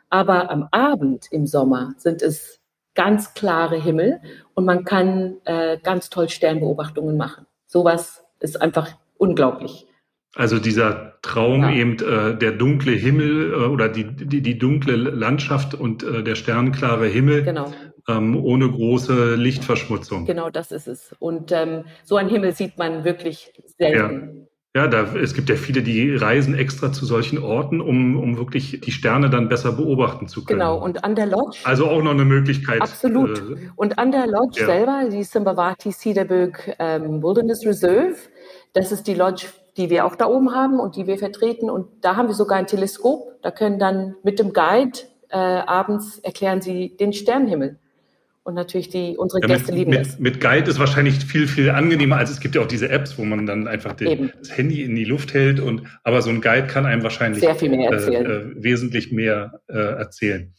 Aber 0.09 0.51
am 0.51 0.67
Abend 0.71 1.27
im 1.31 1.47
Sommer 1.47 1.95
sind 1.97 2.21
es 2.21 2.59
ganz 2.93 3.33
klare 3.33 3.81
Himmel 3.81 4.21
und 4.53 4.65
man 4.65 4.85
kann 4.85 5.37
äh, 5.45 5.77
ganz 5.83 6.09
toll 6.09 6.29
Sternbeobachtungen 6.29 7.17
machen. 7.17 7.45
Sowas 7.65 8.23
ist 8.39 8.61
einfach 8.61 8.91
unglaublich. 9.17 9.87
Also 10.35 10.59
dieser 10.59 11.19
Traum 11.21 11.63
ja. 11.63 11.71
eben 11.71 11.97
äh, 11.99 12.37
der 12.37 12.51
dunkle 12.51 12.91
Himmel 12.91 13.53
äh, 13.53 13.55
oder 13.67 13.89
die, 13.89 14.15
die, 14.15 14.41
die 14.41 14.57
dunkle 14.57 14.95
Landschaft 14.95 15.73
und 15.73 16.03
äh, 16.03 16.23
der 16.23 16.35
sternklare 16.35 17.07
Himmel 17.07 17.43
genau. 17.43 17.73
Ähm, 18.07 18.43
ohne 18.43 18.69
große 18.69 19.35
Lichtverschmutzung. 19.35 20.25
Genau, 20.25 20.49
das 20.49 20.71
ist 20.71 20.87
es. 20.87 21.15
Und 21.19 21.51
ähm, 21.51 21.85
so 22.03 22.17
einen 22.17 22.29
Himmel 22.29 22.53
sieht 22.53 22.77
man 22.77 23.03
wirklich 23.03 23.51
selten. 23.77 24.47
Ja. 24.73 24.83
ja, 24.83 24.87
da, 24.87 25.15
es 25.15 25.33
gibt 25.33 25.49
ja 25.49 25.55
viele, 25.55 25.81
die 25.81 26.15
reisen 26.15 26.55
extra 26.55 26.91
zu 26.91 27.05
solchen 27.05 27.39
Orten, 27.39 27.81
um, 27.81 28.17
um 28.17 28.37
wirklich 28.37 28.81
die 28.81 28.91
Sterne 28.91 29.29
dann 29.29 29.49
besser 29.49 29.71
beobachten 29.71 30.27
zu 30.27 30.45
können. 30.45 30.59
Genau, 30.59 30.83
und 30.83 31.03
an 31.03 31.15
der 31.15 31.25
Lodge. 31.25 31.59
Also 31.63 31.87
auch 31.87 32.03
noch 32.03 32.11
eine 32.11 32.25
Möglichkeit. 32.25 32.81
Absolut. 32.81 33.39
Äh, 33.39 33.69
und 33.75 33.97
an 33.97 34.11
der 34.11 34.27
Lodge 34.27 34.61
ja. 34.61 34.65
selber, 34.67 35.09
die 35.11 35.23
Simbavati 35.23 35.91
Cedarbug 35.91 36.59
ähm, 36.79 37.23
Wilderness 37.23 37.65
Reserve, 37.65 38.15
das 38.73 38.91
ist 38.91 39.07
die 39.07 39.15
Lodge 39.15 39.47
die 39.77 39.89
wir 39.89 40.05
auch 40.05 40.15
da 40.15 40.27
oben 40.27 40.55
haben 40.55 40.79
und 40.79 40.95
die 40.95 41.05
wir 41.05 41.17
vertreten. 41.17 41.69
Und 41.69 41.87
da 42.01 42.15
haben 42.15 42.27
wir 42.27 42.33
sogar 42.33 42.57
ein 42.57 42.65
Teleskop. 42.67 43.41
Da 43.41 43.51
können 43.51 43.77
dann 43.77 44.15
mit 44.23 44.39
dem 44.39 44.53
Guide 44.53 44.99
äh, 45.29 45.37
abends 45.37 46.19
erklären 46.19 46.61
sie 46.61 46.95
den 46.95 47.11
Sternenhimmel. 47.11 47.77
Und 48.45 48.53
natürlich 48.53 48.89
die, 48.89 49.17
unsere 49.17 49.41
ja, 49.41 49.47
Gäste 49.47 49.71
mit, 49.71 49.79
lieben 49.79 49.89
mit, 49.89 50.01
es. 50.01 50.19
Mit 50.19 50.39
Guide 50.39 50.69
ist 50.69 50.77
wahrscheinlich 50.77 51.15
viel, 51.25 51.47
viel 51.47 51.71
angenehmer, 51.71 52.17
als 52.17 52.29
es 52.29 52.39
gibt 52.39 52.53
ja 52.53 52.61
auch 52.61 52.67
diese 52.67 52.89
Apps, 52.89 53.17
wo 53.17 53.25
man 53.25 53.47
dann 53.47 53.67
einfach 53.67 53.93
den, 53.93 54.31
das 54.37 54.55
Handy 54.55 54.83
in 54.83 54.95
die 54.95 55.03
Luft 55.03 55.33
hält. 55.33 55.59
Und, 55.59 55.81
aber 56.03 56.21
so 56.21 56.29
ein 56.29 56.41
Guide 56.41 56.67
kann 56.67 56.85
einem 56.85 57.01
wahrscheinlich 57.01 57.41
Sehr 57.41 57.55
viel 57.55 57.71
mehr 57.71 57.89
erzählen. 57.89 58.25
Äh, 58.25 58.29
äh, 58.29 58.63
wesentlich 58.63 59.11
mehr 59.11 59.61
äh, 59.67 59.73
erzählen. 59.73 60.53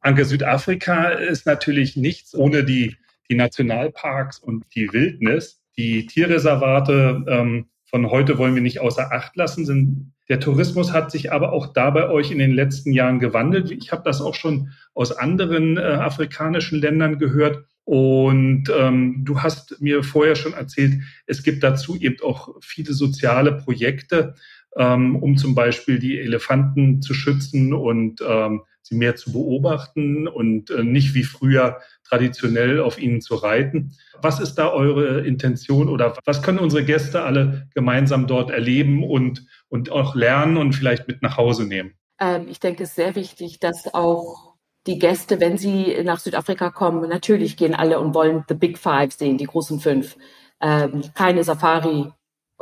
Anke, 0.00 0.24
Südafrika 0.24 1.10
ist 1.10 1.46
natürlich 1.46 1.96
nichts 1.96 2.34
ohne 2.34 2.64
die, 2.64 2.96
die 3.30 3.36
Nationalparks 3.36 4.40
und 4.40 4.64
die 4.74 4.92
Wildnis. 4.92 5.60
Die 5.76 6.06
Tierreservate 6.06 7.24
ähm, 7.28 7.66
von 7.90 8.10
heute 8.10 8.36
wollen 8.36 8.54
wir 8.54 8.62
nicht 8.62 8.80
außer 8.80 9.12
Acht 9.12 9.34
lassen. 9.36 10.14
Der 10.28 10.40
Tourismus 10.40 10.92
hat 10.92 11.10
sich 11.10 11.32
aber 11.32 11.52
auch 11.52 11.72
da 11.72 11.88
bei 11.90 12.10
euch 12.10 12.30
in 12.30 12.38
den 12.38 12.52
letzten 12.52 12.92
Jahren 12.92 13.18
gewandelt. 13.18 13.70
Ich 13.70 13.92
habe 13.92 14.02
das 14.04 14.20
auch 14.20 14.34
schon 14.34 14.72
aus 14.94 15.12
anderen 15.12 15.78
äh, 15.78 15.80
afrikanischen 15.80 16.80
Ländern 16.80 17.18
gehört. 17.18 17.64
Und 17.84 18.70
ähm, 18.76 19.24
du 19.24 19.40
hast 19.40 19.80
mir 19.80 20.02
vorher 20.02 20.36
schon 20.36 20.52
erzählt, 20.52 21.00
es 21.26 21.42
gibt 21.42 21.62
dazu 21.62 21.96
eben 21.96 22.16
auch 22.22 22.54
viele 22.60 22.92
soziale 22.92 23.52
Projekte, 23.52 24.34
ähm, 24.76 25.16
um 25.16 25.38
zum 25.38 25.54
Beispiel 25.54 25.98
die 25.98 26.18
Elefanten 26.18 27.00
zu 27.00 27.14
schützen 27.14 27.72
und 27.72 28.20
ähm, 28.20 28.62
sie 28.88 28.96
mehr 28.96 29.16
zu 29.16 29.32
beobachten 29.32 30.26
und 30.26 30.70
äh, 30.70 30.82
nicht 30.82 31.14
wie 31.14 31.24
früher 31.24 31.80
traditionell 32.08 32.80
auf 32.80 32.98
ihnen 32.98 33.20
zu 33.20 33.36
reiten. 33.36 33.92
Was 34.20 34.40
ist 34.40 34.54
da 34.54 34.70
eure 34.70 35.20
Intention 35.20 35.88
oder 35.88 36.16
was 36.24 36.42
können 36.42 36.58
unsere 36.58 36.84
Gäste 36.84 37.22
alle 37.22 37.68
gemeinsam 37.74 38.26
dort 38.26 38.50
erleben 38.50 39.04
und, 39.04 39.46
und 39.68 39.90
auch 39.92 40.14
lernen 40.14 40.56
und 40.56 40.74
vielleicht 40.74 41.06
mit 41.06 41.22
nach 41.22 41.36
Hause 41.36 41.64
nehmen? 41.66 41.92
Ähm, 42.20 42.46
ich 42.48 42.60
denke, 42.60 42.82
es 42.82 42.90
ist 42.90 42.96
sehr 42.96 43.14
wichtig, 43.14 43.60
dass 43.60 43.92
auch 43.94 44.54
die 44.86 44.98
Gäste, 44.98 45.38
wenn 45.40 45.58
sie 45.58 46.02
nach 46.02 46.18
Südafrika 46.18 46.70
kommen, 46.70 47.08
natürlich 47.08 47.56
gehen 47.56 47.74
alle 47.74 48.00
und 48.00 48.14
wollen 48.14 48.44
The 48.48 48.54
Big 48.54 48.78
Five 48.78 49.12
sehen, 49.12 49.36
die 49.36 49.44
großen 49.44 49.80
fünf. 49.80 50.16
Ähm, 50.60 51.02
keine 51.14 51.44
Safari. 51.44 52.10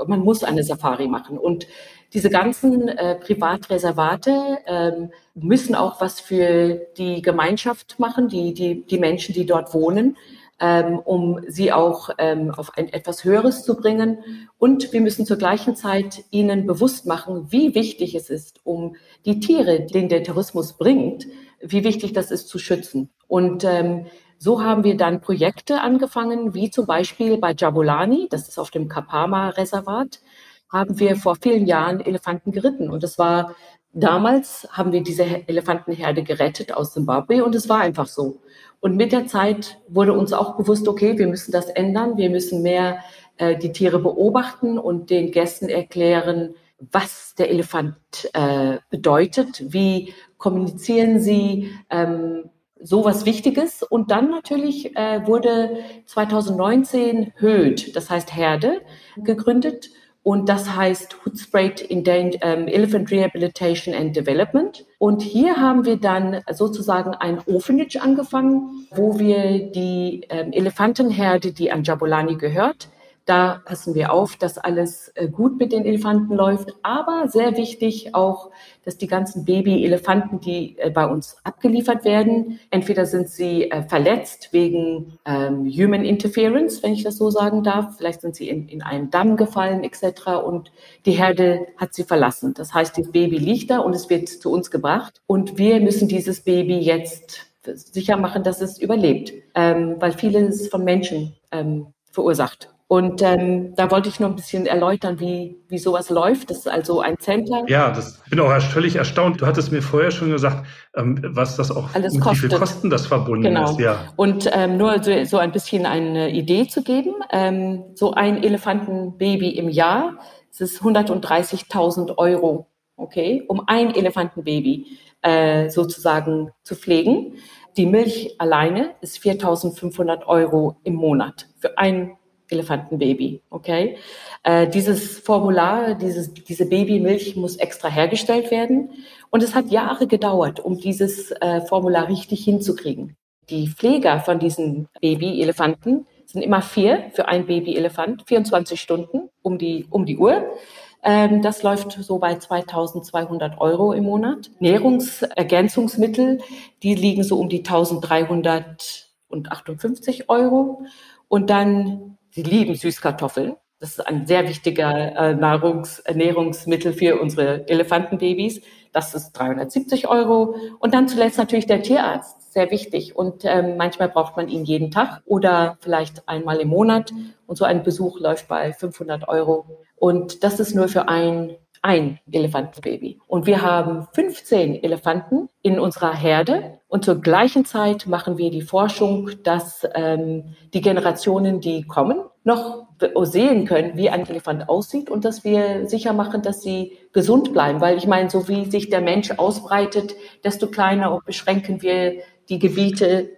Man 0.06 0.20
muss 0.20 0.44
eine 0.44 0.62
Safari 0.62 1.08
machen. 1.08 1.38
Und 1.38 1.66
diese 2.12 2.30
ganzen 2.30 2.88
äh, 2.88 3.16
Privatreservate 3.16 4.58
ähm, 4.66 5.10
müssen 5.34 5.74
auch 5.74 6.00
was 6.00 6.20
für 6.20 6.86
die 6.96 7.22
Gemeinschaft 7.22 7.98
machen, 7.98 8.28
die, 8.28 8.54
die, 8.54 8.86
die 8.86 8.98
Menschen, 8.98 9.34
die 9.34 9.46
dort 9.46 9.74
wohnen, 9.74 10.16
ähm, 10.60 10.98
um 10.98 11.40
sie 11.48 11.72
auch 11.72 12.10
ähm, 12.18 12.50
auf 12.50 12.76
ein 12.76 12.92
etwas 12.92 13.24
Höheres 13.24 13.64
zu 13.64 13.76
bringen. 13.76 14.18
Und 14.58 14.92
wir 14.92 15.00
müssen 15.00 15.26
zur 15.26 15.36
gleichen 15.36 15.76
Zeit 15.76 16.24
ihnen 16.30 16.66
bewusst 16.66 17.06
machen, 17.06 17.48
wie 17.50 17.74
wichtig 17.74 18.14
es 18.14 18.30
ist, 18.30 18.60
um 18.64 18.96
die 19.24 19.40
Tiere, 19.40 19.84
denen 19.86 20.08
der 20.08 20.22
Tourismus 20.22 20.74
bringt, 20.74 21.26
wie 21.60 21.84
wichtig 21.84 22.12
das 22.12 22.30
ist 22.30 22.48
zu 22.48 22.58
schützen. 22.58 23.10
Und 23.28 23.64
ähm, 23.64 24.06
so 24.38 24.62
haben 24.62 24.84
wir 24.84 24.96
dann 24.96 25.20
Projekte 25.20 25.80
angefangen, 25.80 26.54
wie 26.54 26.70
zum 26.70 26.86
Beispiel 26.86 27.38
bei 27.38 27.54
Jabulani, 27.56 28.28
das 28.30 28.48
ist 28.48 28.58
auf 28.58 28.70
dem 28.70 28.88
Kapama-Reservat 28.88 30.20
haben 30.70 30.98
wir 30.98 31.16
vor 31.16 31.36
vielen 31.36 31.66
Jahren 31.66 32.00
Elefanten 32.00 32.52
geritten. 32.52 32.90
Und 32.90 33.04
es 33.04 33.18
war 33.18 33.54
damals, 33.92 34.68
haben 34.70 34.92
wir 34.92 35.02
diese 35.02 35.24
Elefantenherde 35.48 36.22
gerettet 36.22 36.72
aus 36.72 36.92
Zimbabwe 36.92 37.44
und 37.44 37.54
es 37.54 37.68
war 37.68 37.80
einfach 37.80 38.06
so. 38.06 38.40
Und 38.80 38.96
mit 38.96 39.12
der 39.12 39.26
Zeit 39.26 39.78
wurde 39.88 40.12
uns 40.12 40.32
auch 40.32 40.56
bewusst, 40.56 40.86
okay, 40.86 41.18
wir 41.18 41.26
müssen 41.28 41.50
das 41.50 41.66
ändern. 41.70 42.16
Wir 42.16 42.30
müssen 42.30 42.62
mehr 42.62 42.98
äh, 43.38 43.56
die 43.56 43.72
Tiere 43.72 43.98
beobachten 43.98 44.78
und 44.78 45.10
den 45.10 45.30
Gästen 45.30 45.68
erklären, 45.68 46.54
was 46.78 47.34
der 47.36 47.50
Elefant 47.50 47.96
äh, 48.32 48.78
bedeutet, 48.90 49.64
wie 49.72 50.12
kommunizieren 50.36 51.20
sie, 51.20 51.70
ähm, 51.90 52.50
sowas 52.80 53.24
Wichtiges. 53.24 53.82
Und 53.82 54.10
dann 54.10 54.30
natürlich 54.30 54.94
äh, 54.96 55.26
wurde 55.26 55.78
2019 56.04 57.32
HÖD, 57.36 57.96
das 57.96 58.10
heißt 58.10 58.34
Herde, 58.34 58.82
gegründet. 59.16 59.90
Und 60.26 60.48
das 60.48 60.74
heißt 60.74 61.24
Hoodsprayed 61.24 61.80
in 61.82 62.02
ähm, 62.42 62.66
Elephant 62.66 63.12
Rehabilitation 63.12 63.94
and 63.94 64.16
Development. 64.16 64.84
Und 64.98 65.22
hier 65.22 65.56
haben 65.56 65.84
wir 65.84 65.98
dann 65.98 66.42
sozusagen 66.50 67.14
ein 67.14 67.38
Orphanage 67.46 68.02
angefangen, 68.02 68.88
wo 68.90 69.20
wir 69.20 69.70
die 69.70 70.26
ähm, 70.28 70.50
Elefantenherde, 70.50 71.52
die 71.52 71.70
an 71.70 71.84
Jabulani 71.84 72.34
gehört, 72.34 72.88
da 73.26 73.60
passen 73.64 73.96
wir 73.96 74.12
auf, 74.12 74.36
dass 74.36 74.56
alles 74.56 75.10
äh, 75.16 75.28
gut 75.28 75.58
mit 75.58 75.72
den 75.72 75.84
Elefanten 75.84 76.34
läuft. 76.34 76.74
Aber 76.84 77.26
sehr 77.26 77.56
wichtig 77.56 78.14
auch, 78.14 78.50
dass 78.84 78.98
die 78.98 79.08
ganzen 79.08 79.44
Baby-Elefanten, 79.44 80.40
die 80.40 80.78
äh, 80.78 80.90
bei 80.90 81.06
uns 81.06 81.36
abgeliefert 81.42 82.04
werden, 82.04 82.60
entweder 82.70 83.04
sind 83.04 83.28
sie 83.28 83.68
äh, 83.68 83.82
verletzt 83.82 84.50
wegen 84.52 85.18
ähm, 85.24 85.66
Human 85.66 86.04
Interference, 86.04 86.84
wenn 86.84 86.92
ich 86.92 87.02
das 87.02 87.16
so 87.16 87.28
sagen 87.30 87.64
darf. 87.64 87.96
Vielleicht 87.96 88.20
sind 88.20 88.36
sie 88.36 88.48
in, 88.48 88.68
in 88.68 88.82
einen 88.82 89.10
Damm 89.10 89.36
gefallen 89.36 89.82
etc. 89.82 90.28
Und 90.44 90.70
die 91.04 91.12
Herde 91.12 91.66
hat 91.76 91.94
sie 91.94 92.04
verlassen. 92.04 92.54
Das 92.54 92.74
heißt, 92.74 92.96
das 92.96 93.10
Baby 93.10 93.38
liegt 93.38 93.70
da 93.70 93.80
und 93.80 93.92
es 93.92 94.08
wird 94.08 94.28
zu 94.28 94.52
uns 94.52 94.70
gebracht. 94.70 95.20
Und 95.26 95.58
wir 95.58 95.80
müssen 95.80 96.06
dieses 96.06 96.42
Baby 96.42 96.78
jetzt 96.78 97.46
sicher 97.74 98.16
machen, 98.16 98.44
dass 98.44 98.60
es 98.60 98.78
überlebt, 98.78 99.32
ähm, 99.56 99.96
weil 99.98 100.12
vieles 100.12 100.68
von 100.68 100.84
Menschen 100.84 101.34
ähm, 101.50 101.88
verursacht. 102.12 102.75
Und 102.88 103.20
ähm, 103.20 103.74
da 103.74 103.90
wollte 103.90 104.08
ich 104.08 104.20
nur 104.20 104.28
ein 104.28 104.36
bisschen 104.36 104.66
erläutern, 104.66 105.18
wie, 105.18 105.60
wie 105.68 105.78
sowas 105.78 106.08
läuft. 106.08 106.50
Das 106.50 106.58
ist 106.58 106.68
also 106.68 107.00
ein 107.00 107.18
Center. 107.18 107.64
Ja, 107.66 107.90
das 107.90 108.22
bin 108.30 108.38
auch 108.38 108.60
völlig 108.60 108.94
erstaunt. 108.94 109.40
Du 109.40 109.46
hattest 109.46 109.72
mir 109.72 109.82
vorher 109.82 110.12
schon 110.12 110.30
gesagt, 110.30 110.64
ähm, 110.94 111.20
was 111.30 111.56
das 111.56 111.72
auch, 111.72 111.92
Alles 111.94 112.18
kostet. 112.20 112.44
wie 112.44 112.48
viel 112.48 112.58
Kosten 112.58 112.88
das 112.88 113.08
verbunden 113.08 113.42
genau. 113.42 113.70
ist. 113.70 113.80
Ja. 113.80 114.12
Und 114.14 114.48
ähm, 114.52 114.76
nur 114.76 115.02
so, 115.02 115.24
so 115.24 115.38
ein 115.38 115.50
bisschen 115.50 115.84
eine 115.84 116.30
Idee 116.30 116.68
zu 116.68 116.84
geben. 116.84 117.14
Ähm, 117.32 117.82
so 117.94 118.12
ein 118.12 118.44
Elefantenbaby 118.44 119.50
im 119.50 119.68
Jahr, 119.68 120.18
das 120.50 120.60
ist 120.60 120.80
130.000 120.80 122.16
Euro, 122.18 122.68
okay, 122.96 123.42
um 123.48 123.64
ein 123.66 123.96
Elefantenbaby 123.96 124.86
äh, 125.22 125.70
sozusagen 125.70 126.52
zu 126.62 126.76
pflegen. 126.76 127.34
Die 127.76 127.86
Milch 127.86 128.36
alleine 128.38 128.94
ist 129.00 129.18
4.500 129.18 130.24
Euro 130.26 130.76
im 130.84 130.94
Monat 130.94 131.48
für 131.58 131.76
ein 131.78 132.16
Elefantenbaby, 132.50 133.40
okay? 133.50 133.96
Äh, 134.42 134.68
dieses 134.68 135.18
Formular, 135.18 135.94
dieses, 135.94 136.32
diese 136.32 136.66
Babymilch 136.66 137.36
muss 137.36 137.56
extra 137.56 137.88
hergestellt 137.88 138.50
werden 138.50 138.90
und 139.30 139.42
es 139.42 139.54
hat 139.54 139.70
Jahre 139.70 140.06
gedauert, 140.06 140.60
um 140.60 140.78
dieses 140.78 141.32
äh, 141.32 141.60
Formular 141.62 142.08
richtig 142.08 142.44
hinzukriegen. 142.44 143.16
Die 143.48 143.68
Pfleger 143.68 144.20
von 144.20 144.38
diesen 144.38 144.88
Babyelefanten 145.00 146.06
sind 146.26 146.42
immer 146.42 146.60
vier 146.62 147.10
für 147.14 147.28
ein 147.28 147.46
Babyelefant, 147.46 148.24
24 148.26 148.80
Stunden 148.80 149.30
um 149.42 149.58
die, 149.58 149.86
um 149.90 150.04
die 150.04 150.18
Uhr. 150.18 150.56
Ähm, 151.02 151.42
das 151.42 151.62
läuft 151.62 151.92
so 151.92 152.18
bei 152.18 152.36
2200 152.36 153.60
Euro 153.60 153.92
im 153.92 154.02
Monat. 154.04 154.50
Nährungsergänzungsmittel, 154.58 156.40
die 156.82 156.96
liegen 156.96 157.22
so 157.22 157.38
um 157.38 157.48
die 157.48 157.58
1358 157.58 160.28
Euro. 160.28 160.84
Und 161.28 161.50
dann 161.50 162.15
Sie 162.36 162.42
lieben 162.42 162.74
Süßkartoffeln. 162.74 163.56
Das 163.80 163.92
ist 163.92 164.06
ein 164.06 164.26
sehr 164.26 164.46
wichtiger 164.46 165.16
äh, 165.16 165.34
Nahrungs 165.34 166.00
Ernährungsmittel 166.00 166.92
für 166.92 167.18
unsere 167.18 167.66
Elefantenbabys. 167.66 168.60
Das 168.92 169.14
ist 169.14 169.32
370 169.32 170.06
Euro. 170.06 170.54
Und 170.78 170.92
dann 170.92 171.08
zuletzt 171.08 171.38
natürlich 171.38 171.64
der 171.64 171.80
Tierarzt, 171.80 172.52
sehr 172.52 172.70
wichtig. 172.70 173.16
Und 173.16 173.46
ähm, 173.46 173.78
manchmal 173.78 174.10
braucht 174.10 174.36
man 174.36 174.48
ihn 174.48 174.66
jeden 174.66 174.90
Tag 174.90 175.22
oder 175.24 175.78
vielleicht 175.80 176.28
einmal 176.28 176.58
im 176.58 176.68
Monat. 176.68 177.10
Und 177.46 177.56
so 177.56 177.64
ein 177.64 177.82
Besuch 177.82 178.20
läuft 178.20 178.48
bei 178.48 178.74
500 178.74 179.28
Euro. 179.28 179.64
Und 179.94 180.44
das 180.44 180.60
ist 180.60 180.74
nur 180.74 180.88
für 180.88 181.08
ein 181.08 181.56
ein 181.86 182.18
Elefantenbaby. 182.30 183.20
Und 183.28 183.46
wir 183.46 183.62
haben 183.62 184.08
15 184.12 184.82
Elefanten 184.82 185.48
in 185.62 185.78
unserer 185.78 186.12
Herde. 186.12 186.80
Und 186.88 187.04
zur 187.04 187.20
gleichen 187.20 187.64
Zeit 187.64 188.06
machen 188.08 188.38
wir 188.38 188.50
die 188.50 188.62
Forschung, 188.62 189.30
dass 189.44 189.86
ähm, 189.94 190.56
die 190.74 190.80
Generationen, 190.80 191.60
die 191.60 191.84
kommen, 191.84 192.18
noch 192.42 192.86
sehen 193.22 193.66
können, 193.66 193.96
wie 193.96 194.10
ein 194.10 194.28
Elefant 194.28 194.68
aussieht 194.68 195.10
und 195.10 195.24
dass 195.24 195.44
wir 195.44 195.88
sicher 195.88 196.12
machen, 196.12 196.42
dass 196.42 196.62
sie 196.62 196.92
gesund 197.12 197.52
bleiben. 197.52 197.80
Weil 197.80 197.98
ich 197.98 198.06
meine, 198.06 198.30
so 198.30 198.48
wie 198.48 198.64
sich 198.64 198.90
der 198.90 199.00
Mensch 199.00 199.30
ausbreitet, 199.32 200.16
desto 200.44 200.66
kleiner 200.66 201.20
beschränken 201.24 201.82
wir 201.82 202.14
die 202.48 202.58
Gebiete, 202.58 203.30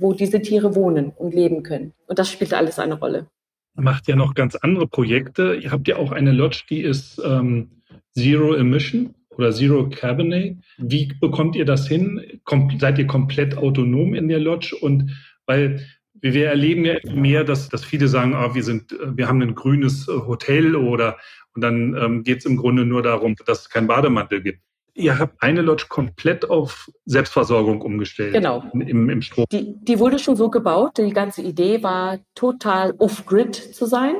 wo 0.00 0.12
diese 0.12 0.42
Tiere 0.42 0.74
wohnen 0.74 1.12
und 1.16 1.34
leben 1.34 1.62
können. 1.62 1.92
Und 2.06 2.18
das 2.18 2.30
spielt 2.30 2.52
alles 2.52 2.78
eine 2.78 2.94
Rolle. 2.94 3.26
Macht 3.74 4.06
ja 4.06 4.16
noch 4.16 4.34
ganz 4.34 4.54
andere 4.56 4.86
Projekte. 4.86 5.54
Ihr 5.54 5.70
habt 5.70 5.88
ja 5.88 5.96
auch 5.96 6.12
eine 6.12 6.32
Lodge, 6.32 6.64
die 6.68 6.82
ist 6.82 7.20
ähm, 7.24 7.81
Zero 8.14 8.54
Emission 8.54 9.14
oder 9.30 9.52
Zero 9.52 9.88
Cabernet. 9.88 10.58
Wie 10.78 11.12
bekommt 11.20 11.56
ihr 11.56 11.64
das 11.64 11.88
hin? 11.88 12.40
Kom 12.44 12.78
seid 12.78 12.98
ihr 12.98 13.06
komplett 13.06 13.56
autonom 13.56 14.14
in 14.14 14.28
der 14.28 14.40
Lodge? 14.40 14.76
Und 14.80 15.10
weil 15.46 15.86
wir 16.14 16.48
erleben 16.48 16.84
ja 16.84 16.94
mehr, 17.12 17.42
dass, 17.44 17.68
dass 17.68 17.84
viele 17.84 18.08
sagen, 18.08 18.34
ah, 18.34 18.54
wir 18.54 18.62
sind, 18.62 18.96
wir 19.04 19.26
haben 19.26 19.42
ein 19.42 19.54
grünes 19.54 20.06
Hotel 20.06 20.76
oder 20.76 21.18
und 21.54 21.62
dann 21.62 21.96
ähm, 21.96 22.24
geht 22.24 22.38
es 22.38 22.46
im 22.46 22.56
Grunde 22.56 22.84
nur 22.84 23.02
darum, 23.02 23.36
dass 23.46 23.62
es 23.62 23.68
keinen 23.68 23.86
Bademantel 23.86 24.42
gibt. 24.42 24.60
Ihr 24.94 25.18
habt 25.18 25.42
eine 25.42 25.62
Lodge 25.62 25.86
komplett 25.88 26.50
auf 26.50 26.90
Selbstversorgung 27.06 27.80
umgestellt. 27.80 28.34
Genau. 28.34 28.62
Im, 28.74 29.08
im 29.08 29.22
Strom. 29.22 29.46
Die, 29.50 29.74
die 29.80 29.98
wurde 29.98 30.18
schon 30.18 30.36
so 30.36 30.50
gebaut. 30.50 30.98
Die 30.98 31.12
ganze 31.12 31.40
Idee 31.40 31.82
war, 31.82 32.18
total 32.34 32.92
off-grid 32.98 33.54
zu 33.54 33.86
sein. 33.86 34.14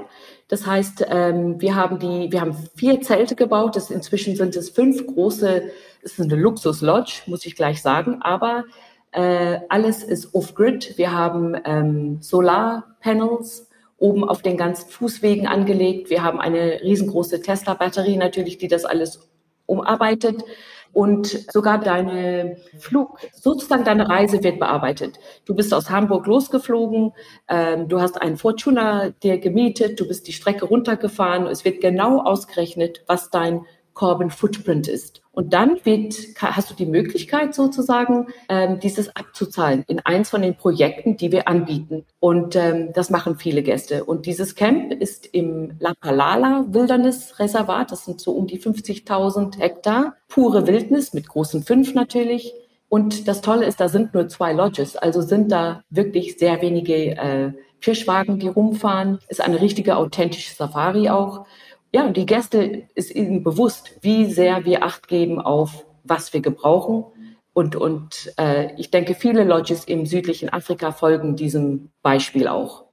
Das 0.52 0.66
heißt, 0.66 1.06
ähm, 1.08 1.62
wir 1.62 1.76
haben 1.76 1.98
die, 1.98 2.30
wir 2.30 2.42
haben 2.42 2.54
vier 2.76 3.00
Zelte 3.00 3.34
gebaut. 3.34 3.74
Das, 3.74 3.90
inzwischen 3.90 4.36
sind 4.36 4.54
es 4.54 4.68
fünf 4.68 5.06
große. 5.06 5.62
Es 6.02 6.18
ist 6.18 6.20
eine 6.20 6.36
Luxus-Lodge, 6.36 7.22
muss 7.24 7.46
ich 7.46 7.56
gleich 7.56 7.80
sagen. 7.80 8.20
Aber 8.20 8.64
äh, 9.12 9.60
alles 9.70 10.02
ist 10.02 10.34
off-grid. 10.34 10.98
Wir 10.98 11.12
haben 11.12 11.56
ähm, 11.64 12.18
Solarpanels 12.20 13.70
oben 13.96 14.28
auf 14.28 14.42
den 14.42 14.58
ganzen 14.58 14.90
Fußwegen 14.90 15.46
angelegt. 15.46 16.10
Wir 16.10 16.22
haben 16.22 16.38
eine 16.38 16.82
riesengroße 16.82 17.40
Tesla-Batterie 17.40 18.18
natürlich, 18.18 18.58
die 18.58 18.68
das 18.68 18.84
alles 18.84 19.30
umarbeitet 19.64 20.44
und 20.92 21.50
sogar 21.50 21.78
deine 21.78 22.56
Flug, 22.78 23.18
sozusagen 23.32 23.84
deine 23.84 24.08
Reise 24.08 24.42
wird 24.42 24.58
bearbeitet. 24.58 25.18
Du 25.44 25.54
bist 25.54 25.72
aus 25.72 25.90
Hamburg 25.90 26.26
losgeflogen, 26.26 27.12
ähm, 27.48 27.88
du 27.88 28.00
hast 28.00 28.20
einen 28.20 28.36
Fortuna 28.36 29.10
dir 29.10 29.38
gemietet, 29.38 29.98
du 29.98 30.06
bist 30.06 30.28
die 30.28 30.32
Strecke 30.32 30.66
runtergefahren, 30.66 31.46
es 31.46 31.64
wird 31.64 31.80
genau 31.80 32.22
ausgerechnet, 32.22 33.04
was 33.06 33.30
dein 33.30 33.64
Carbon 33.94 34.30
Footprint 34.30 34.88
ist. 34.88 35.22
Und 35.32 35.54
dann 35.54 35.78
wird, 35.84 36.14
hast 36.36 36.70
du 36.70 36.74
die 36.74 36.86
Möglichkeit 36.86 37.54
sozusagen, 37.54 38.26
ähm, 38.48 38.80
dieses 38.80 39.14
abzuzahlen 39.16 39.82
in 39.88 40.00
eins 40.00 40.28
von 40.28 40.42
den 40.42 40.56
Projekten, 40.56 41.16
die 41.16 41.32
wir 41.32 41.48
anbieten. 41.48 42.04
Und 42.20 42.54
ähm, 42.54 42.92
das 42.92 43.08
machen 43.08 43.36
viele 43.38 43.62
Gäste. 43.62 44.04
Und 44.04 44.26
dieses 44.26 44.54
Camp 44.54 44.92
ist 44.92 45.26
im 45.26 45.72
La 45.80 45.94
Palala 45.98 46.66
Wildnisreservat. 46.68 47.92
Das 47.92 48.04
sind 48.04 48.20
so 48.20 48.32
um 48.32 48.46
die 48.46 48.60
50.000 48.60 49.58
Hektar. 49.58 50.16
Pure 50.28 50.66
Wildnis 50.66 51.14
mit 51.14 51.28
großen 51.28 51.62
fünf 51.62 51.94
natürlich. 51.94 52.52
Und 52.90 53.26
das 53.26 53.40
Tolle 53.40 53.64
ist, 53.64 53.80
da 53.80 53.88
sind 53.88 54.12
nur 54.12 54.28
zwei 54.28 54.52
Lodges. 54.52 54.96
Also 54.96 55.22
sind 55.22 55.50
da 55.50 55.82
wirklich 55.88 56.36
sehr 56.36 56.60
wenige 56.60 57.16
äh, 57.16 57.52
Fischwagen, 57.80 58.38
die 58.38 58.48
rumfahren. 58.48 59.18
Ist 59.28 59.40
eine 59.40 59.62
richtige 59.62 59.96
authentische 59.96 60.54
Safari 60.54 61.08
auch 61.08 61.46
ja, 61.92 62.10
die 62.10 62.26
Gäste 62.26 62.84
ist 62.94 63.14
ihnen 63.14 63.42
bewusst, 63.42 63.98
wie 64.00 64.30
sehr 64.30 64.64
wir 64.64 64.82
Acht 64.82 65.08
geben 65.08 65.40
auf, 65.40 65.84
was 66.04 66.32
wir 66.32 66.40
gebrauchen. 66.40 67.04
Und, 67.52 67.76
und 67.76 68.32
äh, 68.38 68.70
ich 68.78 68.90
denke, 68.90 69.14
viele 69.14 69.44
Lodges 69.44 69.84
im 69.84 70.06
südlichen 70.06 70.48
Afrika 70.48 70.92
folgen 70.92 71.36
diesem 71.36 71.90
Beispiel 72.02 72.48
auch. 72.48 72.86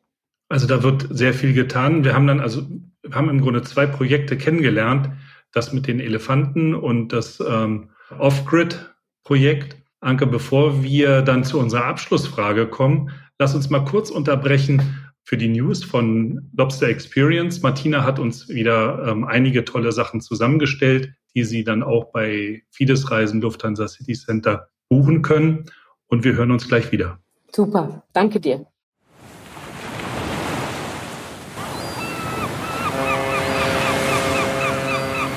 Also 0.49 0.67
da 0.67 0.83
wird 0.83 1.07
sehr 1.09 1.33
viel 1.33 1.53
getan. 1.53 2.03
Wir 2.03 2.13
haben 2.13 2.27
dann 2.27 2.41
also, 2.41 2.63
wir 3.01 3.15
haben 3.15 3.29
im 3.29 3.39
Grunde 3.39 3.61
zwei 3.61 3.85
Projekte 3.85 4.37
kennengelernt. 4.37 5.09
Das 5.53 5.71
mit 5.71 5.87
den 5.87 5.99
Elefanten 5.99 6.75
und 6.75 7.13
das 7.13 7.39
ähm, 7.39 7.89
Off-Grid-Projekt. 8.17 9.77
Anke, 10.01 10.27
bevor 10.27 10.83
wir 10.83 11.21
dann 11.21 11.43
zu 11.43 11.59
unserer 11.59 11.85
Abschlussfrage 11.85 12.67
kommen, 12.67 13.11
lass 13.37 13.55
uns 13.55 13.69
mal 13.69 13.83
kurz 13.83 14.09
unterbrechen 14.09 15.08
für 15.23 15.37
die 15.37 15.47
News 15.47 15.83
von 15.83 16.49
Lobster 16.55 16.87
Experience. 16.87 17.61
Martina 17.61 18.03
hat 18.03 18.19
uns 18.19 18.49
wieder 18.49 19.07
ähm, 19.07 19.25
einige 19.25 19.63
tolle 19.65 19.91
Sachen 19.91 20.21
zusammengestellt, 20.21 21.13
die 21.35 21.43
Sie 21.43 21.63
dann 21.63 21.83
auch 21.83 22.11
bei 22.11 22.63
Fides 22.71 23.11
Reisen 23.11 23.41
Lufthansa 23.41 23.87
City 23.87 24.13
Center 24.13 24.69
buchen 24.89 25.21
können. 25.21 25.65
Und 26.07 26.23
wir 26.23 26.33
hören 26.33 26.51
uns 26.51 26.67
gleich 26.67 26.91
wieder. 26.91 27.19
Super, 27.51 28.03
danke 28.13 28.39
dir. 28.39 28.65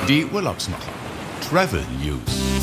Die 0.08 0.26
Urlaubsmacher. 0.26 0.92
Travel 1.40 1.82
News. 2.02 2.61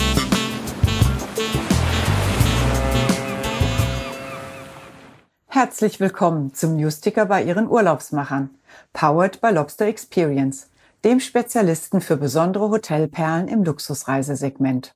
Herzlich 5.52 6.00
willkommen 6.00 6.54
zum 6.54 6.76
Newsticker 6.76 7.26
bei 7.26 7.42
Ihren 7.42 7.68
Urlaubsmachern. 7.68 8.52
Powered 8.94 9.42
by 9.42 9.50
Lobster 9.50 9.88
Experience, 9.88 10.70
dem 11.04 11.20
Spezialisten 11.20 12.02
für 12.02 12.18
besondere 12.18 12.70
Hotelperlen 12.70 13.48
im 13.48 13.64
Luxusreisesegment. 13.64 14.94